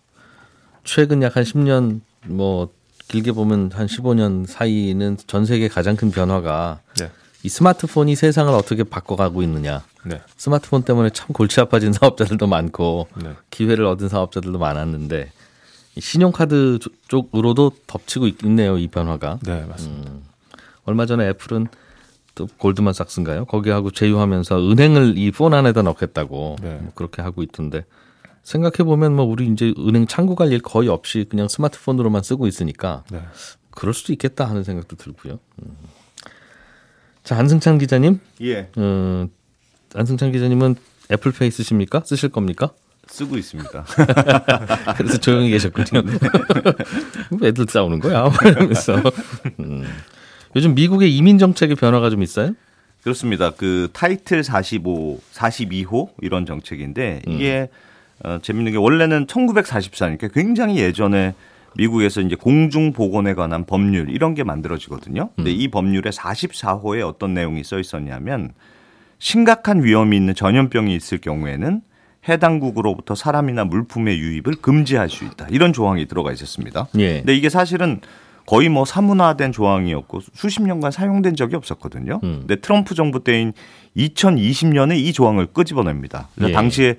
최근 0.83 1.21
약 1.23 1.35
한 1.35 1.43
10년 1.43 2.01
뭐 2.27 2.69
길게 3.07 3.31
보면 3.33 3.71
한 3.73 3.87
15년 3.87 4.45
사이는 4.47 5.17
전 5.27 5.45
세계 5.45 5.67
가장 5.67 5.95
큰 5.95 6.11
변화가 6.11 6.79
네. 6.99 7.11
이 7.43 7.49
스마트폰이 7.49 8.15
세상을 8.15 8.51
어떻게 8.53 8.83
바꿔가고 8.83 9.43
있느냐. 9.43 9.83
네. 10.03 10.21
스마트폰 10.37 10.83
때문에 10.83 11.11
참 11.11 11.27
골치 11.27 11.59
아파진 11.61 11.93
사업자들도 11.93 12.47
많고 12.47 13.07
네. 13.21 13.33
기회를 13.51 13.85
얻은 13.85 14.09
사업자들도 14.09 14.57
많았는데 14.57 15.31
이 15.95 16.01
신용카드 16.01 16.79
조- 16.81 16.89
쪽으로도 17.07 17.71
덮치고 17.87 18.27
있- 18.27 18.43
있네요 18.43 18.77
이 18.77 18.87
변화가. 18.87 19.39
네, 19.43 19.63
맞습니다. 19.65 20.11
얼마 20.85 21.05
전에 21.05 21.27
애플은 21.29 21.67
또 22.33 22.47
골드만삭스인가요? 22.57 23.45
거기하고 23.45 23.91
제휴하면서 23.91 24.71
은행을 24.71 25.17
이 25.17 25.31
폰 25.31 25.53
안에다 25.53 25.83
넣겠다고 25.83 26.57
네. 26.61 26.79
뭐 26.81 26.91
그렇게 26.95 27.21
하고 27.21 27.43
있던데 27.43 27.85
생각해 28.45 28.85
보면 28.85 29.15
뭐 29.15 29.25
우리 29.25 29.47
이제 29.47 29.73
은행 29.79 30.05
창구 30.07 30.35
갈 30.35 30.45
일 30.51 30.59
거의 30.61 30.87
없이 30.87 31.25
그냥 31.27 31.47
스마트폰으로만 31.47 32.21
쓰고 32.21 32.45
있으니까 32.47 33.03
네. 33.11 33.19
그럴 33.71 33.93
수도 33.93 34.13
있겠다 34.13 34.47
하는 34.47 34.63
생각도 34.63 34.95
들고요. 34.95 35.39
음. 35.63 35.75
자 37.23 37.35
안승찬 37.37 37.79
기자님, 37.79 38.19
예, 38.43 38.69
어, 38.77 39.27
안승찬 39.95 40.31
기자님은 40.31 40.75
애플페이 41.11 41.49
쓰십니까? 41.49 42.03
쓰실 42.05 42.29
겁니까? 42.29 42.69
쓰고 43.07 43.35
있습니다. 43.37 43.85
그래서 44.97 45.17
조용히 45.17 45.49
계셨군요. 45.49 46.03
애들 47.43 47.65
싸우는 47.67 47.99
거야? 47.99 48.31
이러면서 48.45 48.95
음. 49.59 49.83
요즘 50.55 50.75
미국의 50.75 51.15
이민 51.15 51.39
정책의 51.39 51.75
변화가 51.77 52.11
좀 52.11 52.21
있어요? 52.21 52.53
그렇습니다. 53.01 53.51
그 53.51 53.89
타이틀 53.93 54.43
45, 54.43 55.19
42호 55.33 56.09
이런 56.21 56.45
정책인데 56.45 57.21
이게 57.27 57.69
어, 58.23 58.39
재밌는 58.41 58.71
게 58.71 58.77
원래는 58.77 59.27
1944니까 59.27 60.33
굉장히 60.33 60.77
예전에 60.77 61.33
미국에서 61.75 62.21
이제 62.21 62.35
공중 62.35 62.93
보건에 62.93 63.33
관한 63.33 63.65
법률 63.65 64.09
이런 64.09 64.33
게 64.33 64.43
만들어지거든요. 64.43 65.29
근데 65.35 65.51
이 65.51 65.67
법률의 65.67 66.13
44호에 66.13 67.05
어떤 67.05 67.33
내용이 67.33 67.63
써 67.63 67.79
있었냐면 67.79 68.53
심각한 69.19 69.83
위험이 69.83 70.17
있는 70.17 70.35
전염병이 70.35 70.95
있을 70.95 71.17
경우에는 71.19 71.81
해당국으로부터 72.27 73.13
사람이나 73.13 73.65
물품의 73.65 74.17
유입을 74.17 74.55
금지할 74.61 75.09
수 75.09 75.25
있다. 75.25 75.47
이런 75.51 75.73
조항이 75.73 76.07
들어가 76.07 76.31
있었습니다. 76.31 76.87
예. 76.97 77.17
근데 77.17 77.35
이게 77.35 77.49
사실은 77.49 77.99
거의 78.45 78.69
뭐 78.69 78.85
사문화된 78.85 79.51
조항이었고 79.51 80.21
수십 80.33 80.63
년간 80.63 80.91
사용된 80.91 81.35
적이 81.35 81.55
없었거든요. 81.55 82.19
음. 82.23 82.37
근데 82.41 82.55
트럼프 82.57 82.95
정부 82.95 83.23
때인 83.23 83.53
2020년에 83.97 84.97
이 84.97 85.13
조항을 85.13 85.47
끄집어냅니다. 85.47 86.29
그래서 86.35 86.49
예. 86.49 86.53
당시에 86.53 86.97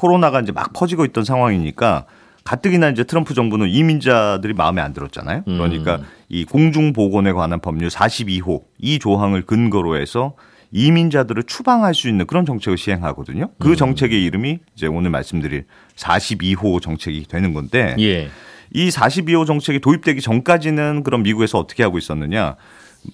코로나가 0.00 0.40
이제 0.40 0.50
막 0.50 0.72
퍼지고 0.72 1.04
있던 1.04 1.24
상황이니까 1.24 2.06
가뜩이나 2.42 2.88
이제 2.88 3.04
트럼프 3.04 3.34
정부는 3.34 3.68
이민자들이 3.68 4.54
마음에 4.54 4.80
안 4.80 4.94
들었잖아요. 4.94 5.42
그러니까 5.44 5.96
음. 5.96 6.04
이 6.30 6.46
공중 6.46 6.94
보건에 6.94 7.32
관한 7.32 7.60
법률 7.60 7.90
42호 7.90 8.62
이 8.78 8.98
조항을 8.98 9.42
근거로 9.42 10.00
해서 10.00 10.34
이민자들을 10.72 11.42
추방할 11.42 11.94
수 11.94 12.08
있는 12.08 12.26
그런 12.26 12.46
정책을 12.46 12.78
시행하거든요. 12.78 13.44
음. 13.44 13.54
그 13.58 13.76
정책의 13.76 14.24
이름이 14.24 14.60
이제 14.74 14.86
오늘 14.86 15.10
말씀드릴 15.10 15.66
42호 15.96 16.80
정책이 16.80 17.26
되는 17.28 17.52
건데 17.52 17.94
예. 17.98 18.30
이 18.72 18.88
42호 18.88 19.46
정책이 19.46 19.80
도입되기 19.80 20.22
전까지는 20.22 21.02
그럼 21.02 21.22
미국에서 21.24 21.58
어떻게 21.58 21.82
하고 21.82 21.98
있었느냐? 21.98 22.56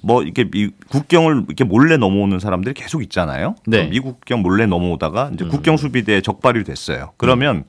뭐 0.02 0.22
이렇게 0.22 0.48
미- 0.50 0.70
국경을 0.88 1.44
이렇게 1.46 1.64
몰래 1.64 1.96
넘어오는 1.96 2.38
사람들이 2.38 2.74
계속 2.74 3.02
있잖아요. 3.02 3.54
네. 3.66 3.78
그럼 3.78 3.90
미국 3.90 4.14
국경 4.20 4.42
몰래 4.42 4.66
넘어오다가 4.66 5.30
이제 5.34 5.44
국경 5.44 5.76
수비대에 5.76 6.20
적발이 6.20 6.64
됐어요. 6.64 7.12
그러면 7.16 7.64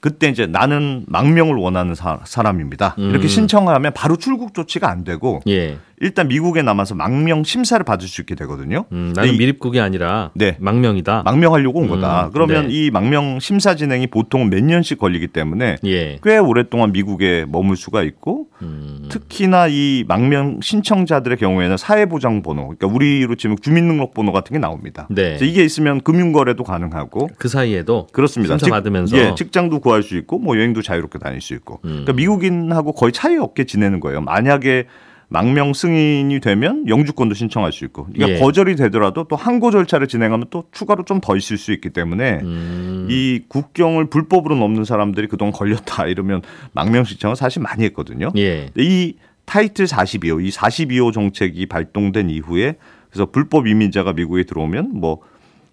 그때 0.00 0.28
이제 0.28 0.46
나는 0.46 1.04
망명을 1.08 1.56
원하는 1.56 1.94
사, 1.96 2.20
사람입니다. 2.24 2.94
이렇게 2.98 3.26
음. 3.26 3.28
신청을 3.28 3.74
하면 3.74 3.92
바로 3.94 4.16
출국 4.16 4.54
조치가 4.54 4.88
안 4.88 5.02
되고 5.02 5.40
예. 5.48 5.78
일단 6.00 6.28
미국에 6.28 6.62
남아서 6.62 6.94
망명 6.94 7.44
심사를 7.44 7.82
받을 7.84 8.06
수 8.08 8.20
있게 8.20 8.34
되거든요. 8.36 8.84
음, 8.92 9.12
나는 9.14 9.30
근데 9.30 9.34
이- 9.34 9.38
미립국이 9.38 9.80
아니라 9.80 10.30
네. 10.34 10.56
망명이다. 10.60 11.22
망명하려고 11.24 11.78
온 11.80 11.84
음, 11.86 11.88
거다. 11.90 12.30
그러면 12.32 12.68
네. 12.68 12.74
이 12.74 12.90
망명 12.90 13.40
심사 13.40 13.74
진행이 13.74 14.06
보통 14.08 14.48
몇 14.50 14.62
년씩 14.62 14.98
걸리기 14.98 15.28
때문에 15.28 15.76
예. 15.84 16.18
꽤 16.22 16.38
오랫동안 16.38 16.92
미국에 16.92 17.44
머물 17.48 17.76
수가 17.76 18.02
있고 18.02 18.46
음, 18.62 19.06
특히나 19.08 19.66
이 19.68 20.04
망명 20.06 20.60
신청자들의 20.62 21.36
경우에는 21.38 21.76
사회보장번호, 21.76 22.62
그러니까 22.76 22.86
우리로 22.86 23.34
치면 23.36 23.56
주민등록번호 23.60 24.32
같은 24.32 24.54
게 24.54 24.58
나옵니다. 24.58 25.06
네. 25.10 25.38
이게 25.40 25.64
있으면 25.64 26.00
금융거래도 26.00 26.64
가능하고 26.64 27.30
그 27.38 27.48
사이에도 27.48 28.06
그렇습니다. 28.12 28.52
심사 28.54 28.66
직- 28.66 28.70
받으면서 28.70 29.16
예, 29.16 29.34
직장도 29.36 29.80
구할 29.80 30.02
수 30.02 30.16
있고 30.16 30.38
뭐 30.38 30.56
여행도 30.56 30.82
자유롭게 30.82 31.18
다닐 31.18 31.40
수 31.40 31.54
있고. 31.54 31.80
음. 31.84 31.88
그러니까 32.04 32.12
미국인하고 32.14 32.92
거의 32.92 33.12
차이 33.12 33.36
없게 33.36 33.64
지내는 33.64 34.00
거예요. 34.00 34.20
만약에 34.20 34.86
망명 35.30 35.74
승인이 35.74 36.40
되면 36.40 36.88
영주권도 36.88 37.34
신청할 37.34 37.70
수 37.72 37.84
있고. 37.84 38.06
그러니까 38.06 38.36
예. 38.36 38.40
거절이 38.40 38.76
되더라도 38.76 39.24
또 39.24 39.36
항고 39.36 39.70
절차를 39.70 40.08
진행하면 40.08 40.46
또 40.50 40.64
추가로 40.72 41.04
좀 41.04 41.20
더 41.20 41.36
있을 41.36 41.58
수 41.58 41.72
있기 41.72 41.90
때문에 41.90 42.40
음, 42.42 43.08
이 43.10 43.42
국경을 43.48 44.08
불법으로 44.08 44.54
넘는 44.54 44.84
사람들이 44.84 45.26
그동안 45.26 45.52
걸렸다 45.52 46.06
이러면 46.06 46.42
망명 46.72 47.04
신청을 47.04 47.36
사실 47.36 47.60
많이 47.60 47.84
했거든요. 47.84 48.30
예. 48.36 48.70
이 48.76 49.16
타이틀 49.44 49.86
42호, 49.86 50.44
이 50.44 50.50
42호 50.50 51.12
정책이 51.12 51.66
발동된 51.66 52.30
이후에 52.30 52.76
그래서 53.10 53.26
불법 53.30 53.66
이민자가 53.66 54.12
미국에 54.12 54.44
들어오면 54.44 54.92
뭐 54.94 55.18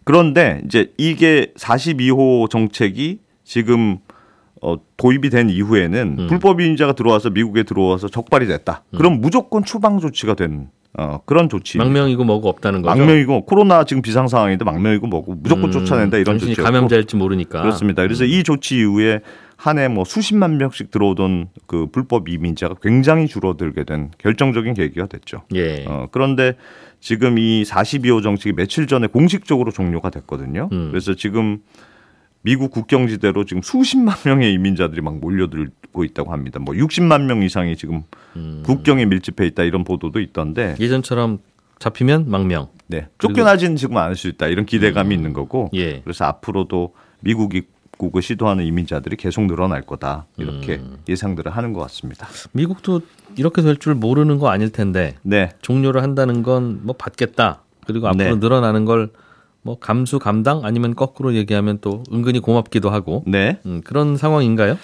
그런데 0.04 0.62
이제 0.66 0.92
이게 0.98 1.52
42호 1.58 2.50
정책이 2.50 3.20
지금 3.44 4.00
어, 4.66 4.78
도입이 4.98 5.30
된 5.30 5.50
이후에는 5.50 6.16
음. 6.20 6.28
불법 6.28 6.60
이민자가 6.60 6.94
들어와서 6.94 7.30
미국에 7.30 7.64
들어와서 7.64 8.08
적발이 8.10 8.48
됐다. 8.48 8.84
그럼 8.98 9.22
무조건 9.22 9.64
추방 9.64 10.00
조치가 10.00 10.34
된 10.34 10.70
어, 10.98 11.20
그런 11.26 11.50
조치. 11.50 11.78
망명이고 11.78 12.24
뭐고 12.24 12.48
없다는 12.50 12.82
거죠. 12.82 12.98
망명이고 12.98 13.46
코로나 13.46 13.84
지금 13.84 14.02
비상 14.02 14.28
상황인데 14.28 14.64
망명이고 14.66 15.06
뭐고 15.08 15.36
무조건 15.36 15.66
음, 15.66 15.72
쫓아낸다 15.72 16.18
이런 16.18 16.40
조치. 16.40 16.56
감염자일지 16.56 17.16
모르니까. 17.18 17.62
그렇습니다. 17.62 18.02
그래서 18.02 18.24
이 18.24 18.44
조치 18.44 18.78
이후에 18.78 19.20
한 19.58 19.78
해 19.78 19.88
뭐 19.88 20.04
수십만 20.04 20.58
명씩 20.58 20.92
들어오던 20.92 21.48
그 21.68 21.88
불법 21.92 22.28
이민자가 22.30 22.76
굉장히 22.82 23.28
줄어들게 23.28 23.84
된 23.84 24.12
결정적인 24.18 24.74
계기가 24.74 25.06
됐죠. 25.08 25.44
예. 25.54 25.86
어, 25.88 26.08
그런데 26.12 26.56
지금 27.00 27.38
이 27.38 27.64
42호 27.64 28.24
정책이 28.24 28.56
며칠 28.56 28.88
전에 28.88 29.08
공식적으로 29.08 29.72
종료가 29.72 30.10
됐거든요. 30.10 30.70
음. 30.72 30.88
그래서 30.92 31.14
지금 31.14 31.60
미국 32.46 32.70
국경지대로 32.70 33.44
지금 33.44 33.64
수십만 33.64 34.16
명의 34.24 34.54
이민자들이 34.54 35.02
막 35.02 35.18
몰려들고 35.20 36.04
있다고 36.04 36.32
합니다. 36.32 36.60
뭐 36.60 36.76
60만 36.76 37.24
명 37.24 37.42
이상이 37.42 37.76
지금 37.76 38.04
음. 38.36 38.62
국경에 38.64 39.06
밀집해 39.06 39.48
있다 39.48 39.64
이런 39.64 39.84
보도도 39.84 40.20
있던데 40.20 40.76
예전처럼 40.80 41.40
잡히면 41.80 42.30
망명. 42.30 42.68
네. 42.86 43.08
쫓겨나지는 43.18 43.78
지금 43.78 43.98
않을 43.98 44.16
수 44.16 44.28
있다 44.28 44.46
이런 44.48 44.68
기대감이 44.68 45.16
있는 45.16 45.34
거고 45.34 45.72
예. 45.74 46.02
그래서 46.02 46.26
앞으로도 46.26 46.94
미국 47.22 47.56
입국을 47.56 48.22
시도하는 48.22 48.64
이민자들이 48.64 49.16
계속 49.16 49.46
늘어날 49.48 49.82
거다 49.82 50.28
이렇게 50.38 50.76
음. 50.76 50.98
예상들을 51.10 51.52
하는 51.52 51.74
것 51.74 51.80
같습니다. 51.82 52.28
미국도 52.52 53.02
이렇게 53.38 53.64
될 53.64 53.78
줄 53.78 53.96
모르는 53.96 54.38
거 54.38 54.50
아닐 54.50 54.70
텐데 54.72 55.16
네. 55.24 55.50
종료를 55.64 56.04
한다는 56.04 56.44
건 56.44 56.82
뭐 56.84 56.94
받겠다. 56.96 57.64
그리고 57.88 58.08
앞으로 58.08 58.24
네. 58.24 58.36
늘어나는 58.36 58.86
걸 58.86 59.10
뭐 59.66 59.80
감수 59.80 60.20
감당 60.20 60.64
아니면 60.64 60.96
거꾸로 60.96 61.34
얘기하면 61.34 61.80
또 61.82 62.04
은근히 62.14 62.40
고맙기도 62.40 62.92
하고 62.92 63.24
네. 63.26 63.58
음, 63.66 63.82
그런 63.84 64.16
상황인가요? 64.16 64.78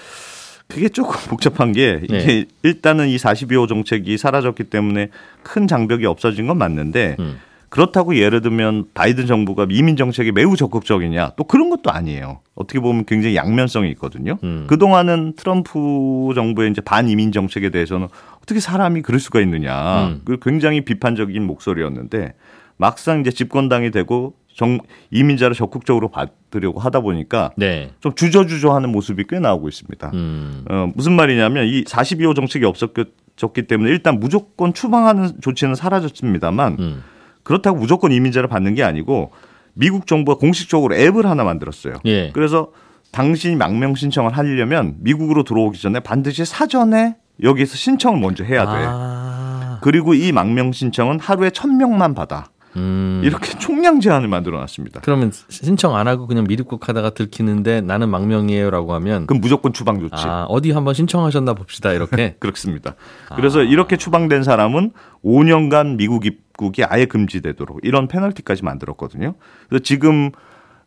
그게 0.68 0.90
조금 0.90 1.20
복잡한 1.30 1.72
게 1.72 2.00
이게 2.04 2.18
네. 2.18 2.46
일단은 2.64 3.08
이 3.08 3.16
42호 3.16 3.68
정책이 3.68 4.18
사라졌기 4.18 4.66
때문에 4.66 5.10
큰 5.44 5.68
장벽이 5.68 6.08
없어진 6.08 6.48
건 6.48 6.58
맞는데 6.58 7.18
음. 7.20 7.38
그렇다고 7.70 8.16
예를 8.18 8.42
들면 8.42 8.86
바이든 8.96 9.28
정부가 9.28 9.68
이민 9.70 9.98
정책에 9.98 10.32
매우 10.32 10.58
적극적이냐 10.58 11.34
또 11.38 11.44
그런 11.44 11.70
것도 11.70 11.92
아니에요. 11.92 12.40
어떻게 12.56 12.80
보면 12.80 13.06
굉장히 13.06 13.36
양면성이 13.36 13.92
있거든요. 13.92 14.40
음. 14.44 14.66
그 14.68 14.80
동안은 14.80 15.34
트럼프 15.36 16.32
정부의 16.34 16.72
이제 16.72 16.82
반이민 16.82 17.32
정책에 17.32 17.70
대해서는 17.70 18.08
어떻게 18.42 18.60
사람이 18.60 19.04
그럴 19.04 19.20
수가 19.20 19.42
있느냐. 19.42 20.08
음. 20.08 20.22
그 20.26 20.40
굉장히 20.42 20.82
비판적인 20.82 21.46
목소리였는데 21.46 22.34
막상 22.78 23.20
이제 23.20 23.30
집권당이 23.30 23.92
되고 23.92 24.34
정, 24.56 24.80
이민자를 25.12 25.56
적극적으로 25.56 26.10
받으려고 26.10 26.80
하다 26.80 27.02
보니까 27.02 27.52
네. 27.56 27.92
좀 28.00 28.14
주저주저하는 28.14 28.92
모습이 28.92 29.26
꽤 29.30 29.40
나오고 29.40 29.70
있습니다. 29.70 30.12
음. 30.14 30.66
어, 30.70 30.92
무슨 30.96 31.14
말이냐면 31.14 31.68
이 31.68 31.84
42호 31.84 32.36
정책이 32.36 32.66
없었기 32.66 33.68
때문에 33.68 33.90
일단 33.92 34.20
무조건 34.20 34.74
추방하는 34.74 35.42
조치는 35.42 35.76
사라졌습니다만 35.76 36.78
음. 36.80 37.04
그렇다고 37.44 37.78
무조건 37.78 38.12
이민자를 38.12 38.50
받는 38.50 38.76
게 38.76 38.84
아니고 38.84 39.32
미국 39.74 40.06
정부가 40.06 40.38
공식적으로 40.38 40.96
앱을 40.96 41.26
하나 41.26 41.44
만들었어요. 41.44 41.96
예. 42.06 42.32
그래서 42.32 42.72
당신이 43.12 43.56
망명 43.56 43.96
신청을 43.96 44.38
하려면 44.38 44.96
미국으로 45.00 45.44
들어오기 45.44 45.82
전에 45.82 46.00
반드시 46.00 46.46
사전에 46.46 47.16
여기서 47.42 47.76
신청을 47.76 48.20
먼저 48.20 48.44
해야 48.44 48.66
돼. 48.66 48.72
아. 48.86 49.80
그리고 49.82 50.14
이 50.14 50.32
망명 50.32 50.72
신청은 50.72 51.20
하루에 51.20 51.50
천 51.50 51.78
명만 51.78 52.14
받아. 52.14 52.48
음. 52.78 53.22
이렇게 53.24 53.58
총량 53.60 54.00
제한을 54.00 54.28
만들어 54.28 54.60
놨습니다. 54.60 55.02
그러면 55.02 55.32
신청 55.50 55.96
안 55.96 56.08
하고 56.08 56.28
그냥 56.28 56.46
미립국하다가 56.46 57.12
들키는데 57.12 57.82
나는 57.82 58.10
망명이에요라고 58.10 58.94
하면 58.94 59.28
그럼 59.28 59.42
무조건 59.42 59.74
추방 59.74 60.00
조치. 60.00 60.26
아, 60.26 60.46
어디 60.48 60.72
한번 60.72 60.94
신청하셨나 60.94 61.54
봅시다 61.54 61.92
이렇게. 61.92 62.36
그렇습니다. 62.40 62.96
그래서 63.36 63.62
이렇게 63.64 63.98
추방된 63.98 64.44
사람은 64.44 64.92
5년간 65.24 65.98
미국 65.98 66.26
입국이 66.26 66.84
아예 66.84 67.06
금지되도록 67.06 67.80
이런 67.84 68.08
페널티까지 68.08 68.64
만들었거든요. 68.64 69.36
그래서 69.68 69.84
지금 69.84 70.32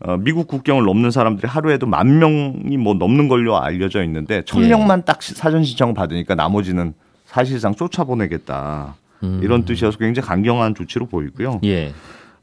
어, 0.00 0.16
미국 0.16 0.48
국경을 0.48 0.84
넘는 0.84 1.10
사람들이 1.10 1.46
하루에도 1.48 1.86
만 1.86 2.18
명이 2.18 2.76
뭐 2.76 2.94
넘는 2.94 3.28
걸로 3.28 3.58
알려져 3.58 4.02
있는데 4.04 4.42
천 4.44 4.62
예. 4.62 4.68
명만 4.68 5.04
딱 5.04 5.22
사전 5.22 5.64
신청을 5.64 5.94
받으니까 5.94 6.34
나머지는 6.34 6.94
사실상 7.26 7.74
쫓아보내겠다. 7.74 8.96
이런 9.42 9.64
뜻이어서 9.64 9.98
굉장히 9.98 10.26
강경한 10.26 10.74
조치로 10.74 11.06
보이고요. 11.06 11.60
예. 11.64 11.92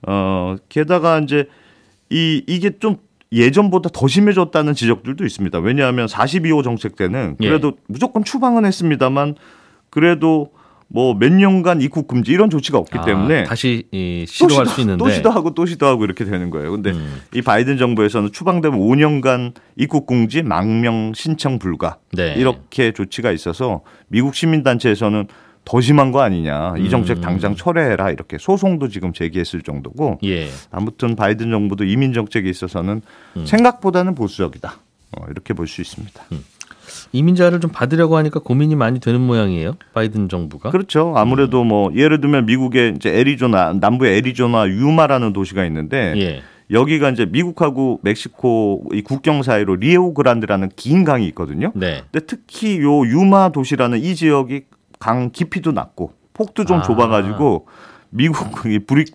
어, 0.08 0.56
게다가 0.70 1.20
이제 1.20 1.48
이 2.10 2.44
이게 2.48 2.72
좀 2.80 2.98
예전보다 3.32 3.90
더 3.94 4.08
심해졌다는 4.08 4.74
지적들도 4.74 5.26
있습니다. 5.26 5.60
왜냐하면 5.60 6.08
42호 6.08 6.64
정책 6.64 6.96
때는 6.96 7.38
예. 7.42 7.48
그래도 7.48 7.74
무조건 7.88 8.24
추방은 8.24 8.66
했습니다만 8.66 9.36
그래도 9.90 10.52
뭐 10.94 11.14
몇 11.14 11.32
년간 11.32 11.80
입국 11.82 12.06
금지 12.10 12.34
이런 12.34 12.50
조치가 12.50 12.78
없기 12.78 12.98
아, 12.98 13.06
때문에 13.06 13.44
다시 13.46 13.86
이, 13.92 14.26
또 14.28 14.32
시도할 14.34 14.66
시도- 14.66 14.70
수 14.76 14.82
있는데 14.82 15.02
또 15.02 15.10
시도하고 15.10 15.54
또 15.54 15.66
시도하고 15.66 16.04
이렇게 16.04 16.26
되는 16.26 16.50
거예요. 16.50 16.70
근데 16.72 16.92
음. 16.92 17.22
이 17.34 17.42
바이든 17.42 17.78
정부에서는 17.78 18.34
추방되면 18.34 18.78
5년간 18.78 19.54
입국 19.78 20.06
금지, 20.06 20.42
망명 20.44 21.14
신청 21.16 21.60
불가 21.60 21.98
네. 22.12 22.34
이렇게 22.36 22.92
조치가 22.92 23.32
있어서 23.32 23.84
미국 24.10 24.36
시민 24.36 24.64
단체에서는 24.64 25.28
더 25.64 25.80
심한 25.82 26.12
거 26.12 26.22
아니냐. 26.22 26.76
이 26.80 26.90
정책 26.90 27.18
음. 27.18 27.22
당장 27.22 27.56
철회해라. 27.56 28.12
이렇게 28.12 28.38
소송도 28.40 28.90
지금 28.90 29.14
제기했을 29.14 29.62
정도고 29.62 30.20
예. 30.24 30.48
아무튼 30.72 31.16
바이든 31.16 31.52
정부도 31.52 31.84
이민 31.86 32.14
정책에 32.14 32.50
있어서는 32.50 33.02
음. 33.38 33.46
생각보다는 33.46 34.16
보수적이다. 34.16 34.76
어, 35.18 35.26
이렇게 35.30 35.54
볼 35.54 35.68
수 35.68 35.82
있습니다. 35.82 36.24
이민자를 37.14 37.60
좀 37.60 37.72
받으려고 37.72 38.18
하니까 38.18 38.40
고민이 38.40 38.76
많이 38.76 39.00
되는 39.00 39.22
모양이에요. 39.22 39.76
바이든 39.94 40.30
정부가. 40.30 40.72
그렇죠. 40.72 41.14
아무래도 41.16 41.64
뭐 41.64 41.92
예를 41.96 42.22
들면 42.22 42.46
미국의 42.46 42.94
이제 42.96 43.10
애리조나 43.10 43.74
남부의 43.80 44.18
애리조나 44.18 44.68
유마라는 44.68 45.34
도시가 45.34 45.66
있는데 45.66 46.14
예. 46.18 46.42
여기가 46.70 47.10
이제 47.10 47.26
미국하고 47.26 48.00
멕시코 48.02 48.86
이 48.94 49.02
국경 49.02 49.44
사이로 49.44 49.76
리에오 49.76 50.14
그란데라는 50.14 50.70
긴 50.78 51.04
강이 51.04 51.28
있거든요. 51.28 51.72
네. 51.76 52.04
근데 52.12 52.26
특히 52.26 52.80
요 52.82 53.02
유마 53.06 53.50
도시라는 53.50 54.00
이 54.00 54.16
지역이 54.16 54.62
강 55.02 55.32
깊이도 55.32 55.74
낮고 55.74 56.14
폭도 56.34 56.64
좀 56.64 56.78
아. 56.78 56.82
좁아가지고 56.84 57.68
미국 58.14 58.66
이 58.66 58.78
불이 58.78 59.06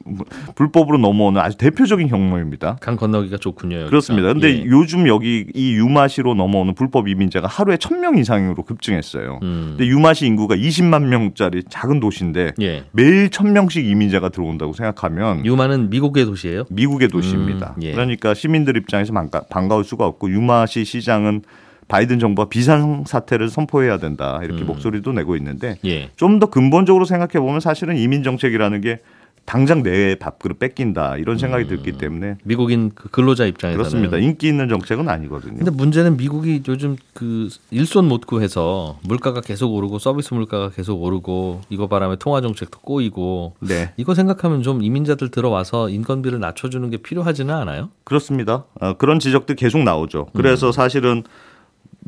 불법으로 0.54 0.96
넘어오는 0.96 1.38
아주 1.40 1.58
대표적인 1.58 2.08
경로입니다. 2.08 2.78
강 2.80 2.96
건너기가 2.96 3.36
좋군요. 3.36 3.76
여기가. 3.76 3.90
그렇습니다. 3.90 4.32
근데 4.32 4.60
예. 4.60 4.64
요즘 4.64 5.06
여기 5.06 5.46
이 5.54 5.74
유마시로 5.74 6.34
넘어오는 6.34 6.74
불법 6.74 7.06
이민자가 7.06 7.46
하루에 7.46 7.76
1000명 7.76 8.18
이상으로 8.18 8.62
급증했어요. 8.62 9.40
음. 9.42 9.74
근데 9.76 9.86
유마시 9.86 10.26
인구가 10.26 10.56
20만 10.56 11.04
명짜리 11.04 11.62
작은 11.68 12.00
도시인데 12.00 12.54
예. 12.62 12.84
매일 12.92 13.28
1000명씩 13.28 13.84
이민자가 13.84 14.30
들어온다고 14.30 14.72
생각하면 14.72 15.44
유마는 15.44 15.90
미국의 15.90 16.24
도시예요. 16.24 16.64
미국의 16.70 17.08
도시입니다. 17.08 17.74
음, 17.76 17.82
예. 17.82 17.92
그러니까 17.92 18.32
시민들 18.32 18.78
입장에서 18.78 19.12
반가, 19.12 19.42
반가울 19.50 19.84
수가 19.84 20.06
없고 20.06 20.30
유마시 20.30 20.86
시장은 20.86 21.42
바이든 21.88 22.18
정부가 22.18 22.48
비상 22.48 23.04
사태를 23.06 23.48
선포해야 23.48 23.98
된다 23.98 24.40
이렇게 24.42 24.62
음. 24.62 24.66
목소리도 24.66 25.12
내고 25.12 25.36
있는데 25.36 25.78
예. 25.84 26.10
좀더 26.16 26.46
근본적으로 26.46 27.04
생각해 27.04 27.34
보면 27.34 27.60
사실은 27.60 27.96
이민 27.96 28.22
정책이라는 28.22 28.80
게 28.80 29.00
당장 29.46 29.84
내 29.84 30.16
밥그릇 30.16 30.58
뺏긴다 30.58 31.16
이런 31.18 31.38
생각이 31.38 31.68
들기 31.68 31.92
때문에 31.92 32.36
미국인 32.42 32.90
그 32.94 33.08
근로자 33.08 33.46
입장에서는 33.46 33.78
그렇습니다. 33.78 34.18
인기 34.18 34.48
있는 34.48 34.68
정책은 34.68 35.08
아니거든요. 35.08 35.58
근데 35.58 35.70
문제는 35.70 36.16
미국이 36.16 36.62
요즘 36.66 36.96
그 37.14 37.48
일손 37.70 38.08
못 38.08 38.26
구해서 38.26 38.98
물가가 39.04 39.40
계속 39.40 39.72
오르고 39.72 40.00
서비스 40.00 40.34
물가가 40.34 40.70
계속 40.70 41.00
오르고 41.00 41.60
이거 41.70 41.86
바람에 41.86 42.16
통화 42.16 42.40
정책도 42.40 42.80
꼬이고 42.80 43.54
네, 43.60 43.92
이거 43.96 44.14
생각하면 44.14 44.64
좀 44.64 44.82
이민자들 44.82 45.30
들어와서 45.30 45.88
인건비를 45.90 46.40
낮춰주는 46.40 46.90
게 46.90 46.96
필요하지는 46.96 47.54
않아요? 47.54 47.90
그렇습니다. 48.02 48.64
어, 48.80 48.94
그런 48.94 49.20
지적들 49.20 49.54
계속 49.54 49.80
나오죠. 49.84 50.22
음. 50.22 50.30
그래서 50.34 50.72
사실은 50.72 51.22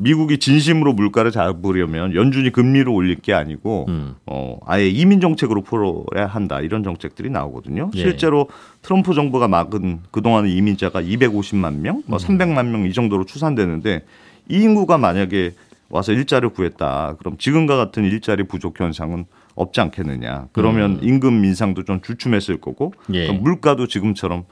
미국이 0.01 0.37
진심으로 0.37 0.93
물가를 0.93 1.31
잡으려면 1.31 2.15
연준이 2.15 2.51
금리를 2.51 2.87
올릴 2.89 3.15
게 3.15 3.33
아니고 3.33 3.85
음. 3.89 4.15
어, 4.25 4.57
아예 4.65 4.87
이민 4.87 5.19
정책으로 5.19 5.61
풀어야 5.61 6.25
한다 6.27 6.61
이런 6.61 6.83
정책들이 6.83 7.29
나오거든요. 7.29 7.91
예. 7.95 7.99
실제로 7.99 8.47
트럼프 8.81 9.13
정부가 9.13 9.49
막은 9.49 9.99
그동안 10.11 10.47
이민자가 10.47 11.01
250만 11.01 11.79
명, 11.79 12.01
뭐 12.05 12.17
300만 12.17 12.67
명 12.67 12.85
이 12.85 12.93
정도로 12.93 13.25
추산되는데 13.25 14.05
이 14.49 14.61
인구가 14.61 14.97
만약에 14.97 15.51
와서 15.89 16.13
일자리를 16.13 16.49
구했다. 16.49 17.15
그럼 17.19 17.35
지금과 17.37 17.75
같은 17.75 18.05
일자리 18.05 18.43
부족 18.43 18.79
현상은 18.79 19.25
없지 19.55 19.81
않겠느냐. 19.81 20.47
그러면 20.53 20.99
임금 21.03 21.43
인상도 21.43 21.83
좀 21.83 21.99
주춤했을 22.01 22.61
거고 22.61 22.93
음. 23.09 23.15
예. 23.15 23.27
그럼 23.27 23.43
물가도 23.43 23.87
지금처럼 23.87 24.43
고- 24.43 24.47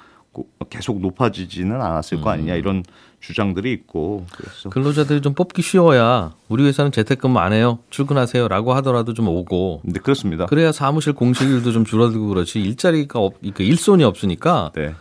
계속 0.70 1.00
높아지지는 1.00 1.82
않았을 1.82 2.22
거 2.22 2.30
아니냐 2.30 2.56
이런 2.56 2.84
주장들이 3.20 3.72
있고 3.74 4.26
그래서 4.32 4.70
근로자들이 4.70 5.22
좀 5.22 5.34
뽑기 5.34 5.62
쉬워야 5.62 6.34
우리 6.50 6.66
회사는 6.66 6.92
재택근무 6.92 7.40
안 7.40 7.54
해요. 7.54 7.80
출근하세요라고 7.90 8.74
하더라도 8.76 9.14
좀 9.14 9.28
오고 9.28 9.82
근데 9.84 10.00
그렇습니다. 10.00 10.46
그래야 10.46 10.72
사무실 10.72 11.14
공실일도 11.14 11.72
좀 11.72 11.86
줄어들고 11.86 12.28
그렇지 12.28 12.62
일자리가 12.62 13.20
없, 13.20 13.36
그 13.54 13.64
일손이 13.64 14.04
없으니까 14.04 14.72
네. 14.76 14.94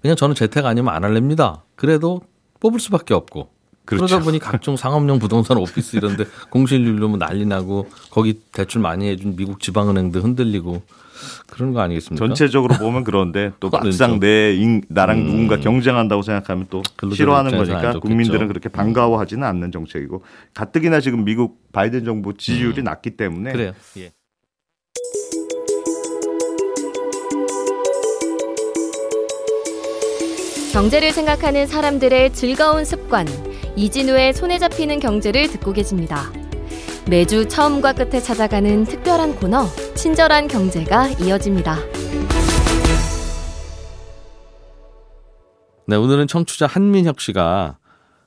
그냥 0.00 0.16
저는 0.16 0.34
재택 0.34 0.66
아니면 0.66 0.94
안 0.94 1.04
할랍니다. 1.04 1.62
그래도 1.76 2.20
뽑을 2.60 2.80
수밖에 2.80 3.14
없고 3.14 3.48
그렇죠. 3.84 4.06
그러다 4.06 4.24
보니 4.24 4.38
각종 4.38 4.76
상업용 4.76 5.18
부동산 5.18 5.58
오피스 5.58 5.96
이런데 5.96 6.24
공실률로 6.50 7.08
뭐 7.08 7.18
난리 7.18 7.44
나고 7.44 7.88
거기 8.10 8.40
대출 8.52 8.80
많이 8.80 9.08
해준 9.08 9.34
미국 9.36 9.60
지방은행도 9.60 10.20
흔들리고 10.20 10.82
그런 11.48 11.72
거 11.72 11.80
아니겠습니까? 11.80 12.26
전체적으로 12.26 12.74
보면 12.76 13.04
그런데 13.04 13.52
또 13.60 13.70
막상 13.70 14.18
내 14.20 14.54
인, 14.54 14.82
나랑 14.88 15.18
음. 15.18 15.24
누군가 15.26 15.56
경쟁한다고 15.58 16.22
생각하면 16.22 16.66
또 16.70 16.82
싫어하는 17.14 17.56
거니까 17.56 17.98
국민들은 17.98 18.48
그렇게 18.48 18.68
반가워하지는 18.68 19.46
않는 19.46 19.72
정책이고 19.72 20.24
가뜩이나 20.54 21.00
지금 21.00 21.24
미국 21.24 21.72
바이든 21.72 22.04
정부 22.04 22.34
지지율이 22.34 22.82
음. 22.82 22.84
낮기 22.84 23.16
때문에 23.16 23.52
그래요. 23.52 23.72
예. 23.98 24.12
경제를 30.72 31.12
생각하는 31.12 31.66
사람들의 31.66 32.32
즐거운 32.32 32.86
습관 32.86 33.26
이진우의 33.74 34.34
손에 34.34 34.58
잡히는 34.58 35.00
경제를 35.00 35.48
듣고 35.48 35.72
계십니다. 35.72 36.30
매주 37.08 37.48
처음과 37.48 37.94
끝에 37.94 38.20
찾아가는 38.20 38.84
특별한 38.84 39.36
코너, 39.36 39.66
친절한 39.94 40.46
경제가 40.46 41.08
이어집니다. 41.08 41.76
네, 45.86 45.96
오늘은 45.96 46.26
청취자 46.26 46.66
한민혁 46.66 47.20
씨가 47.20 47.78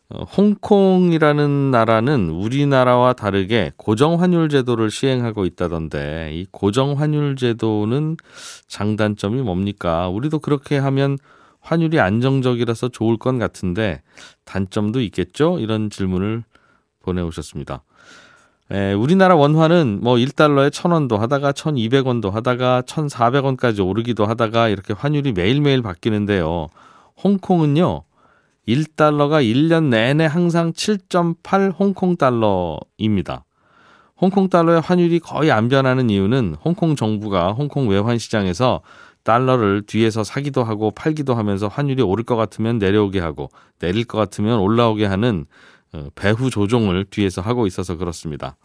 어, 0.10 0.24
홍콩이라는 0.24 1.72
나라는 1.72 2.30
우리나라와 2.30 3.14
다르게 3.14 3.72
고정환율 3.78 4.50
제도를 4.50 4.92
시행하고 4.92 5.46
있다던데 5.46 6.32
이 6.34 6.46
고정환율 6.52 7.36
제도는 7.38 8.18
장단점이 8.68 9.42
뭡니까? 9.42 10.10
우리도 10.10 10.40
그렇게 10.40 10.78
하면 10.78 11.18
환율이 11.66 12.00
안정적이라서 12.00 12.90
좋을 12.90 13.18
것 13.18 13.38
같은데 13.38 14.02
단점도 14.46 15.02
있겠죠? 15.02 15.58
이런 15.60 15.90
질문을 15.90 16.44
보내오셨습니다. 17.02 17.84
에, 18.72 18.94
우리나라 18.94 19.36
원화는 19.36 20.00
뭐 20.02 20.16
1달러에 20.16 20.70
1000원도 20.70 21.18
하다가 21.18 21.52
1200원도 21.52 22.32
하다가 22.32 22.84
1400원까지 22.84 23.86
오르기도 23.86 24.26
하다가 24.26 24.70
이렇게 24.70 24.94
환율이 24.94 25.34
매일매일 25.34 25.82
바뀌는데요. 25.82 26.70
홍콩은요. 27.24 28.04
1달러가 28.68 29.44
1년 29.44 29.86
내내 29.86 30.26
항상 30.26 30.72
7.8 30.72 31.74
홍콩 31.78 32.16
달러입니다. 32.16 33.44
홍콩 34.18 34.50
달러의 34.50 34.82
환율이 34.82 35.20
거의 35.20 35.52
안 35.52 35.68
변하는 35.68 36.10
이유는 36.10 36.56
홍콩 36.64 36.96
정부가 36.96 37.52
홍콩 37.52 37.88
외환 37.88 38.18
시장에서 38.18 38.82
달러를 39.26 39.82
뒤에서 39.86 40.24
사기도 40.24 40.64
하고 40.64 40.92
팔기도 40.92 41.36
하면서 41.36 41.68
환율이 41.68 42.02
오를 42.02 42.24
것 42.24 42.38
같으면 42.38 42.78
내려오게 42.78 43.20
하고 43.20 43.50
내릴 43.80 44.06
것 44.06 44.18
같으면 44.18 44.60
올라오게 44.60 45.06
하는 45.06 45.46
어, 45.92 46.08
배후 46.16 46.50
조종을 46.50 47.06
뒤에서 47.10 47.42
하고 47.42 47.68
있어서 47.68 47.98
그렇습니다. 47.98 48.56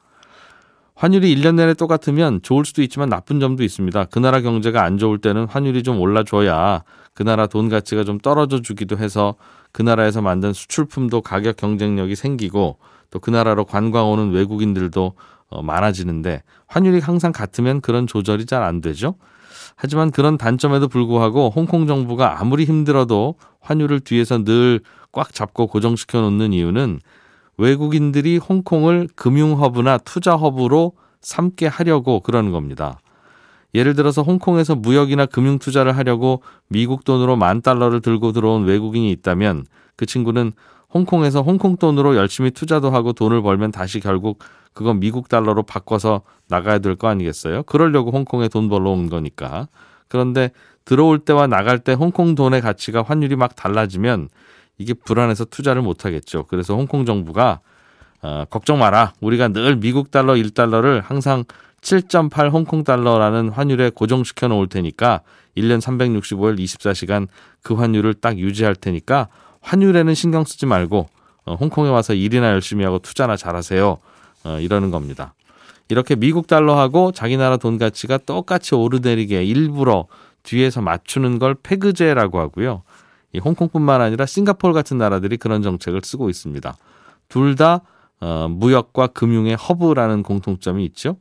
환율이 0.95 1.35
1년 1.35 1.55
내내 1.55 1.75
똑같으면 1.75 2.43
좋을 2.43 2.67
수도 2.67 2.83
있지만 2.83 3.09
나쁜 3.09 3.41
점도 3.41 3.65
있습니다. 3.65 4.05
그 4.05 4.19
나라 4.19 4.43
경제가 4.43 4.85
안 4.85 4.99
좋을 4.99 5.19
때는 5.19 5.47
환율이 5.47 5.83
좀 5.83 5.99
올라줘야 5.99 6.85
그 7.15 7.23
나라 7.23 7.47
돈 7.47 7.71
가치가 7.71 8.05
좀 8.05 8.19
떨어져 8.19 8.61
주기도 8.61 8.99
해서 8.99 9.35
그 9.73 9.81
나라에서 9.83 10.21
만든 10.21 10.53
수출품도 10.53 11.23
가격 11.23 11.57
경쟁력이 11.57 12.15
생기고 12.15 12.79
또 13.11 13.19
그 13.19 13.31
나라로 13.31 13.65
관광 13.65 14.11
오는 14.11 14.31
외국인들도 14.31 15.15
어, 15.49 15.63
많아지는데 15.63 16.43
환율이 16.67 17.01
항상 17.01 17.33
같으면 17.33 17.81
그런 17.81 18.07
조절이 18.07 18.47
잘 18.47 18.63
안 18.63 18.81
되죠. 18.81 19.17
하지만 19.77 20.11
그런 20.11 20.39
단점에도 20.39 20.89
불구하고 20.89 21.53
홍콩 21.55 21.87
정부가 21.87 22.41
아무리 22.41 22.65
힘들어도 22.65 23.35
환율을 23.61 24.01
뒤에서 24.01 24.45
늘 24.45 24.81
꽉 25.13 25.35
잡고 25.35 25.67
고정시켜 25.67 26.21
놓는 26.21 26.53
이유는 26.53 27.01
외국인들이 27.57 28.39
홍콩을 28.39 29.09
금융 29.15 29.61
허브나 29.61 29.99
투자 29.99 30.37
허브로 30.37 30.93
삼게 31.21 31.67
하려고 31.67 32.21
그러는 32.21 32.53
겁니다. 32.53 32.99
예를 33.75 33.95
들어서 33.95 34.23
홍콩에서 34.23 34.75
무역이나 34.75 35.27
금융 35.27 35.59
투자를 35.59 35.97
하려고 35.97 36.43
미국 36.69 37.05
돈으로 37.05 37.37
만 37.37 37.61
달러를 37.61 38.01
들고 38.01 38.33
들어온 38.33 38.65
외국인이 38.65 39.11
있다면 39.11 39.67
그 39.97 40.07
친구는 40.07 40.53
홍콩에서 40.93 41.43
홍콩 41.43 41.77
돈으로 41.77 42.17
열심히 42.17 42.51
투자도 42.51 42.91
하고 42.91 43.13
돈을 43.13 43.43
벌면 43.43 43.71
다시 43.71 44.01
결국 44.01 44.41
그건 44.73 45.01
미국 45.01 45.29
달러로 45.29 45.63
바꿔서 45.63 46.23
나가야 46.49 46.79
될 46.79 46.97
거 46.97 47.09
아니겠어요? 47.09 47.63
그러려고 47.65 48.11
홍콩에 48.11 48.49
돈 48.49 48.69
벌러 48.69 48.91
온 48.91 49.09
거니까. 49.09 49.69
그런데 50.09 50.51
들어올 50.85 51.21
때와 51.21 51.47
나갈 51.47 51.79
때 51.79 51.93
홍콩 51.93 52.35
돈의 52.35 52.61
가치가 52.61 53.03
환율이 53.03 53.37
막 53.37 53.55
달라지면 53.55 54.29
이게 54.79 54.95
불안해서 54.95 55.45
투자를 55.45 55.83
못 55.83 56.05
하겠죠. 56.05 56.45
그래서 56.49 56.75
홍콩 56.75 57.05
정부가 57.05 57.61
어, 58.23 58.45
걱정 58.51 58.79
마라. 58.79 59.13
우리가 59.21 59.49
늘 59.49 59.77
미국 59.77 60.11
달러 60.11 60.35
1달러를 60.35 61.03
항상 61.05 61.45
7.8 61.81 62.53
홍콩 62.53 62.85
달러라는 62.85 63.49
환율에 63.51 63.91
고정시켜 63.91 64.49
놓을 64.49 64.69
테니까 64.69 65.23
1년 65.57 65.81
365일 65.81 66.59
24시간 66.59 67.29
그 67.63 67.75
환율을 67.75 68.15
딱 68.15 68.39
유지할 68.39 68.75
테니까 68.75 69.29
환율에는 69.61 70.15
신경 70.15 70.45
쓰지 70.45 70.67
말고 70.67 71.09
어, 71.47 71.55
홍콩에 71.55 71.89
와서 71.89 72.15
일이나 72.15 72.51
열심히 72.51 72.85
하고 72.85 72.99
투자나 72.99 73.37
잘하세요. 73.37 73.99
어, 74.45 74.59
이러는 74.61 74.91
겁니다. 74.91 75.35
이렇게 75.89 76.15
미국 76.15 76.47
달러하고 76.47 77.13
자기 77.13 77.37
나라 77.37 77.57
돈 77.57 77.79
가치가 77.79 78.19
똑같이 78.19 78.75
오르내리게 78.75 79.45
일부러 79.45 80.07
뒤에서 80.43 80.81
맞추는 80.81 81.39
걸 81.39 81.55
페그제라고 81.55 82.39
하고요. 82.39 82.83
이 83.33 83.39
홍콩뿐만 83.39 84.01
아니라 84.01 84.27
싱가포르 84.27 84.73
같은 84.73 84.99
나라들이 84.99 85.37
그런 85.37 85.63
정책을 85.63 86.01
쓰고 86.05 86.31
있습니다. 86.31 86.77
둘다 87.29 87.83
어, 88.21 88.49
무역과 88.51 89.09
금융의 89.09 89.57
허브라는 89.57 90.23
공통점이 90.23 90.85
있죠. 90.87 91.17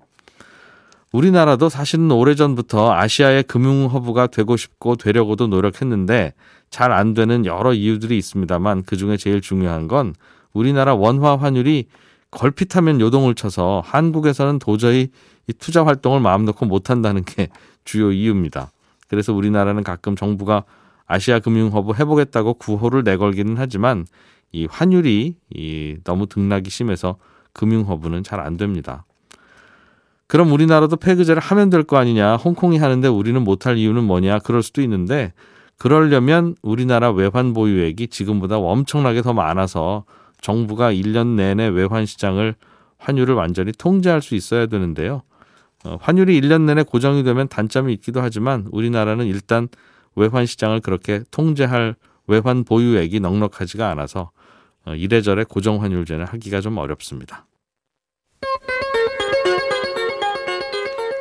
우리나라도 1.12 1.70
사실은 1.70 2.12
오래전부터 2.12 2.94
아시아의 2.94 3.44
금융 3.44 3.88
허브가 3.88 4.28
되고 4.28 4.56
싶고 4.58 4.96
되려고도 4.96 5.48
노력했는데 5.48 6.34
잘 6.70 6.92
안 6.92 7.16
되는 7.16 7.46
여러 7.46 7.74
이유들이 7.74 8.18
있습니다만 8.18 8.84
그 8.84 8.96
중에 8.96 9.18
제일 9.18 9.42
중요한 9.42 9.88
건 9.88 10.14
우리나라 10.54 10.94
원화 10.94 11.36
환율이 11.36 11.88
걸핏하면 12.32 13.02
요동을 13.02 13.34
쳐서 13.34 13.82
한국에서는 13.86 14.60
도저히 14.60 15.08
이 15.48 15.54
투자 15.54 15.84
활동을 15.84 16.20
마음 16.20 16.46
놓고 16.46 16.68
못 16.68 16.92
한다는 16.92 17.24
게 17.26 17.50
주요 17.86 18.12
이유입니다. 18.12 18.72
그래서 19.08 19.34
우리나라는 19.34 19.84
가끔 19.84 20.16
정부가 20.16 20.64
아시아 21.08 21.40
금융 21.40 21.74
허브 21.74 21.94
해보겠다고 21.94 22.54
구호를 22.56 23.04
내걸기는 23.04 23.56
하지만 23.58 24.06
이 24.52 24.68
환율이 24.70 25.36
이 25.56 25.98
너무 26.04 26.28
등락이 26.28 26.70
심해서 26.70 27.18
금융 27.52 27.88
허브는 27.88 28.22
잘 28.22 28.40
안 28.40 28.58
됩니다. 28.58 29.06
그럼 30.30 30.52
우리나라도 30.52 30.96
폐그제를 30.96 31.42
하면 31.42 31.72
될 31.72 31.84
거 31.84 31.98
아니냐? 31.98 32.36
홍콩이 32.36 32.78
하는데 32.78 33.08
우리는 33.08 33.44
못할 33.44 33.78
이유는 33.78 34.04
뭐냐? 34.04 34.40
그럴 34.40 34.62
수도 34.62 34.82
있는데 34.84 35.34
그러려면 35.78 36.56
우리나라 36.62 37.10
외환 37.12 37.54
보유액이 37.54 38.10
지금보다 38.10 38.58
엄청나게 38.60 39.24
더 39.24 39.34
많아서 39.34 40.04
정부가 40.42 40.94
1년 40.94 41.36
내내 41.36 41.68
외환 41.70 42.06
시장을 42.06 42.54
환율을 43.00 43.34
완전히 43.34 43.72
통제할 43.72 44.22
수 44.22 44.36
있어야 44.36 44.68
되는데요. 44.68 45.24
어, 45.84 45.98
환율이 46.00 46.40
1년 46.42 46.62
내내 46.62 46.84
고정이 46.84 47.24
되면 47.24 47.48
단점이 47.48 47.92
있기도 47.94 48.22
하지만 48.22 48.68
우리나라는 48.72 49.26
일단 49.26 49.68
외환 50.16 50.46
시장을 50.46 50.82
그렇게 50.82 51.24
통제할 51.32 51.96
외환 52.28 52.64
보유액이 52.66 53.20
넉넉하지가 53.22 53.90
않아서 53.90 54.30
어, 54.86 54.94
이래저래 54.94 55.44
고정 55.44 55.82
환율제는 55.82 56.26
하기가 56.28 56.62
좀 56.62 56.78
어렵습니다. 56.78 57.48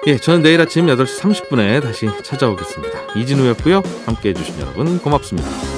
예, 0.08 0.16
저는 0.16 0.40
내일 0.42 0.58
아침 0.58 0.86
8시 0.86 1.20
30분에 1.20 1.82
다시 1.82 2.06
찾아오겠습니다. 2.22 3.12
이진우였고요. 3.14 3.82
함께 4.06 4.30
해주신 4.30 4.58
여러분 4.58 4.98
고맙습니다. 4.98 5.77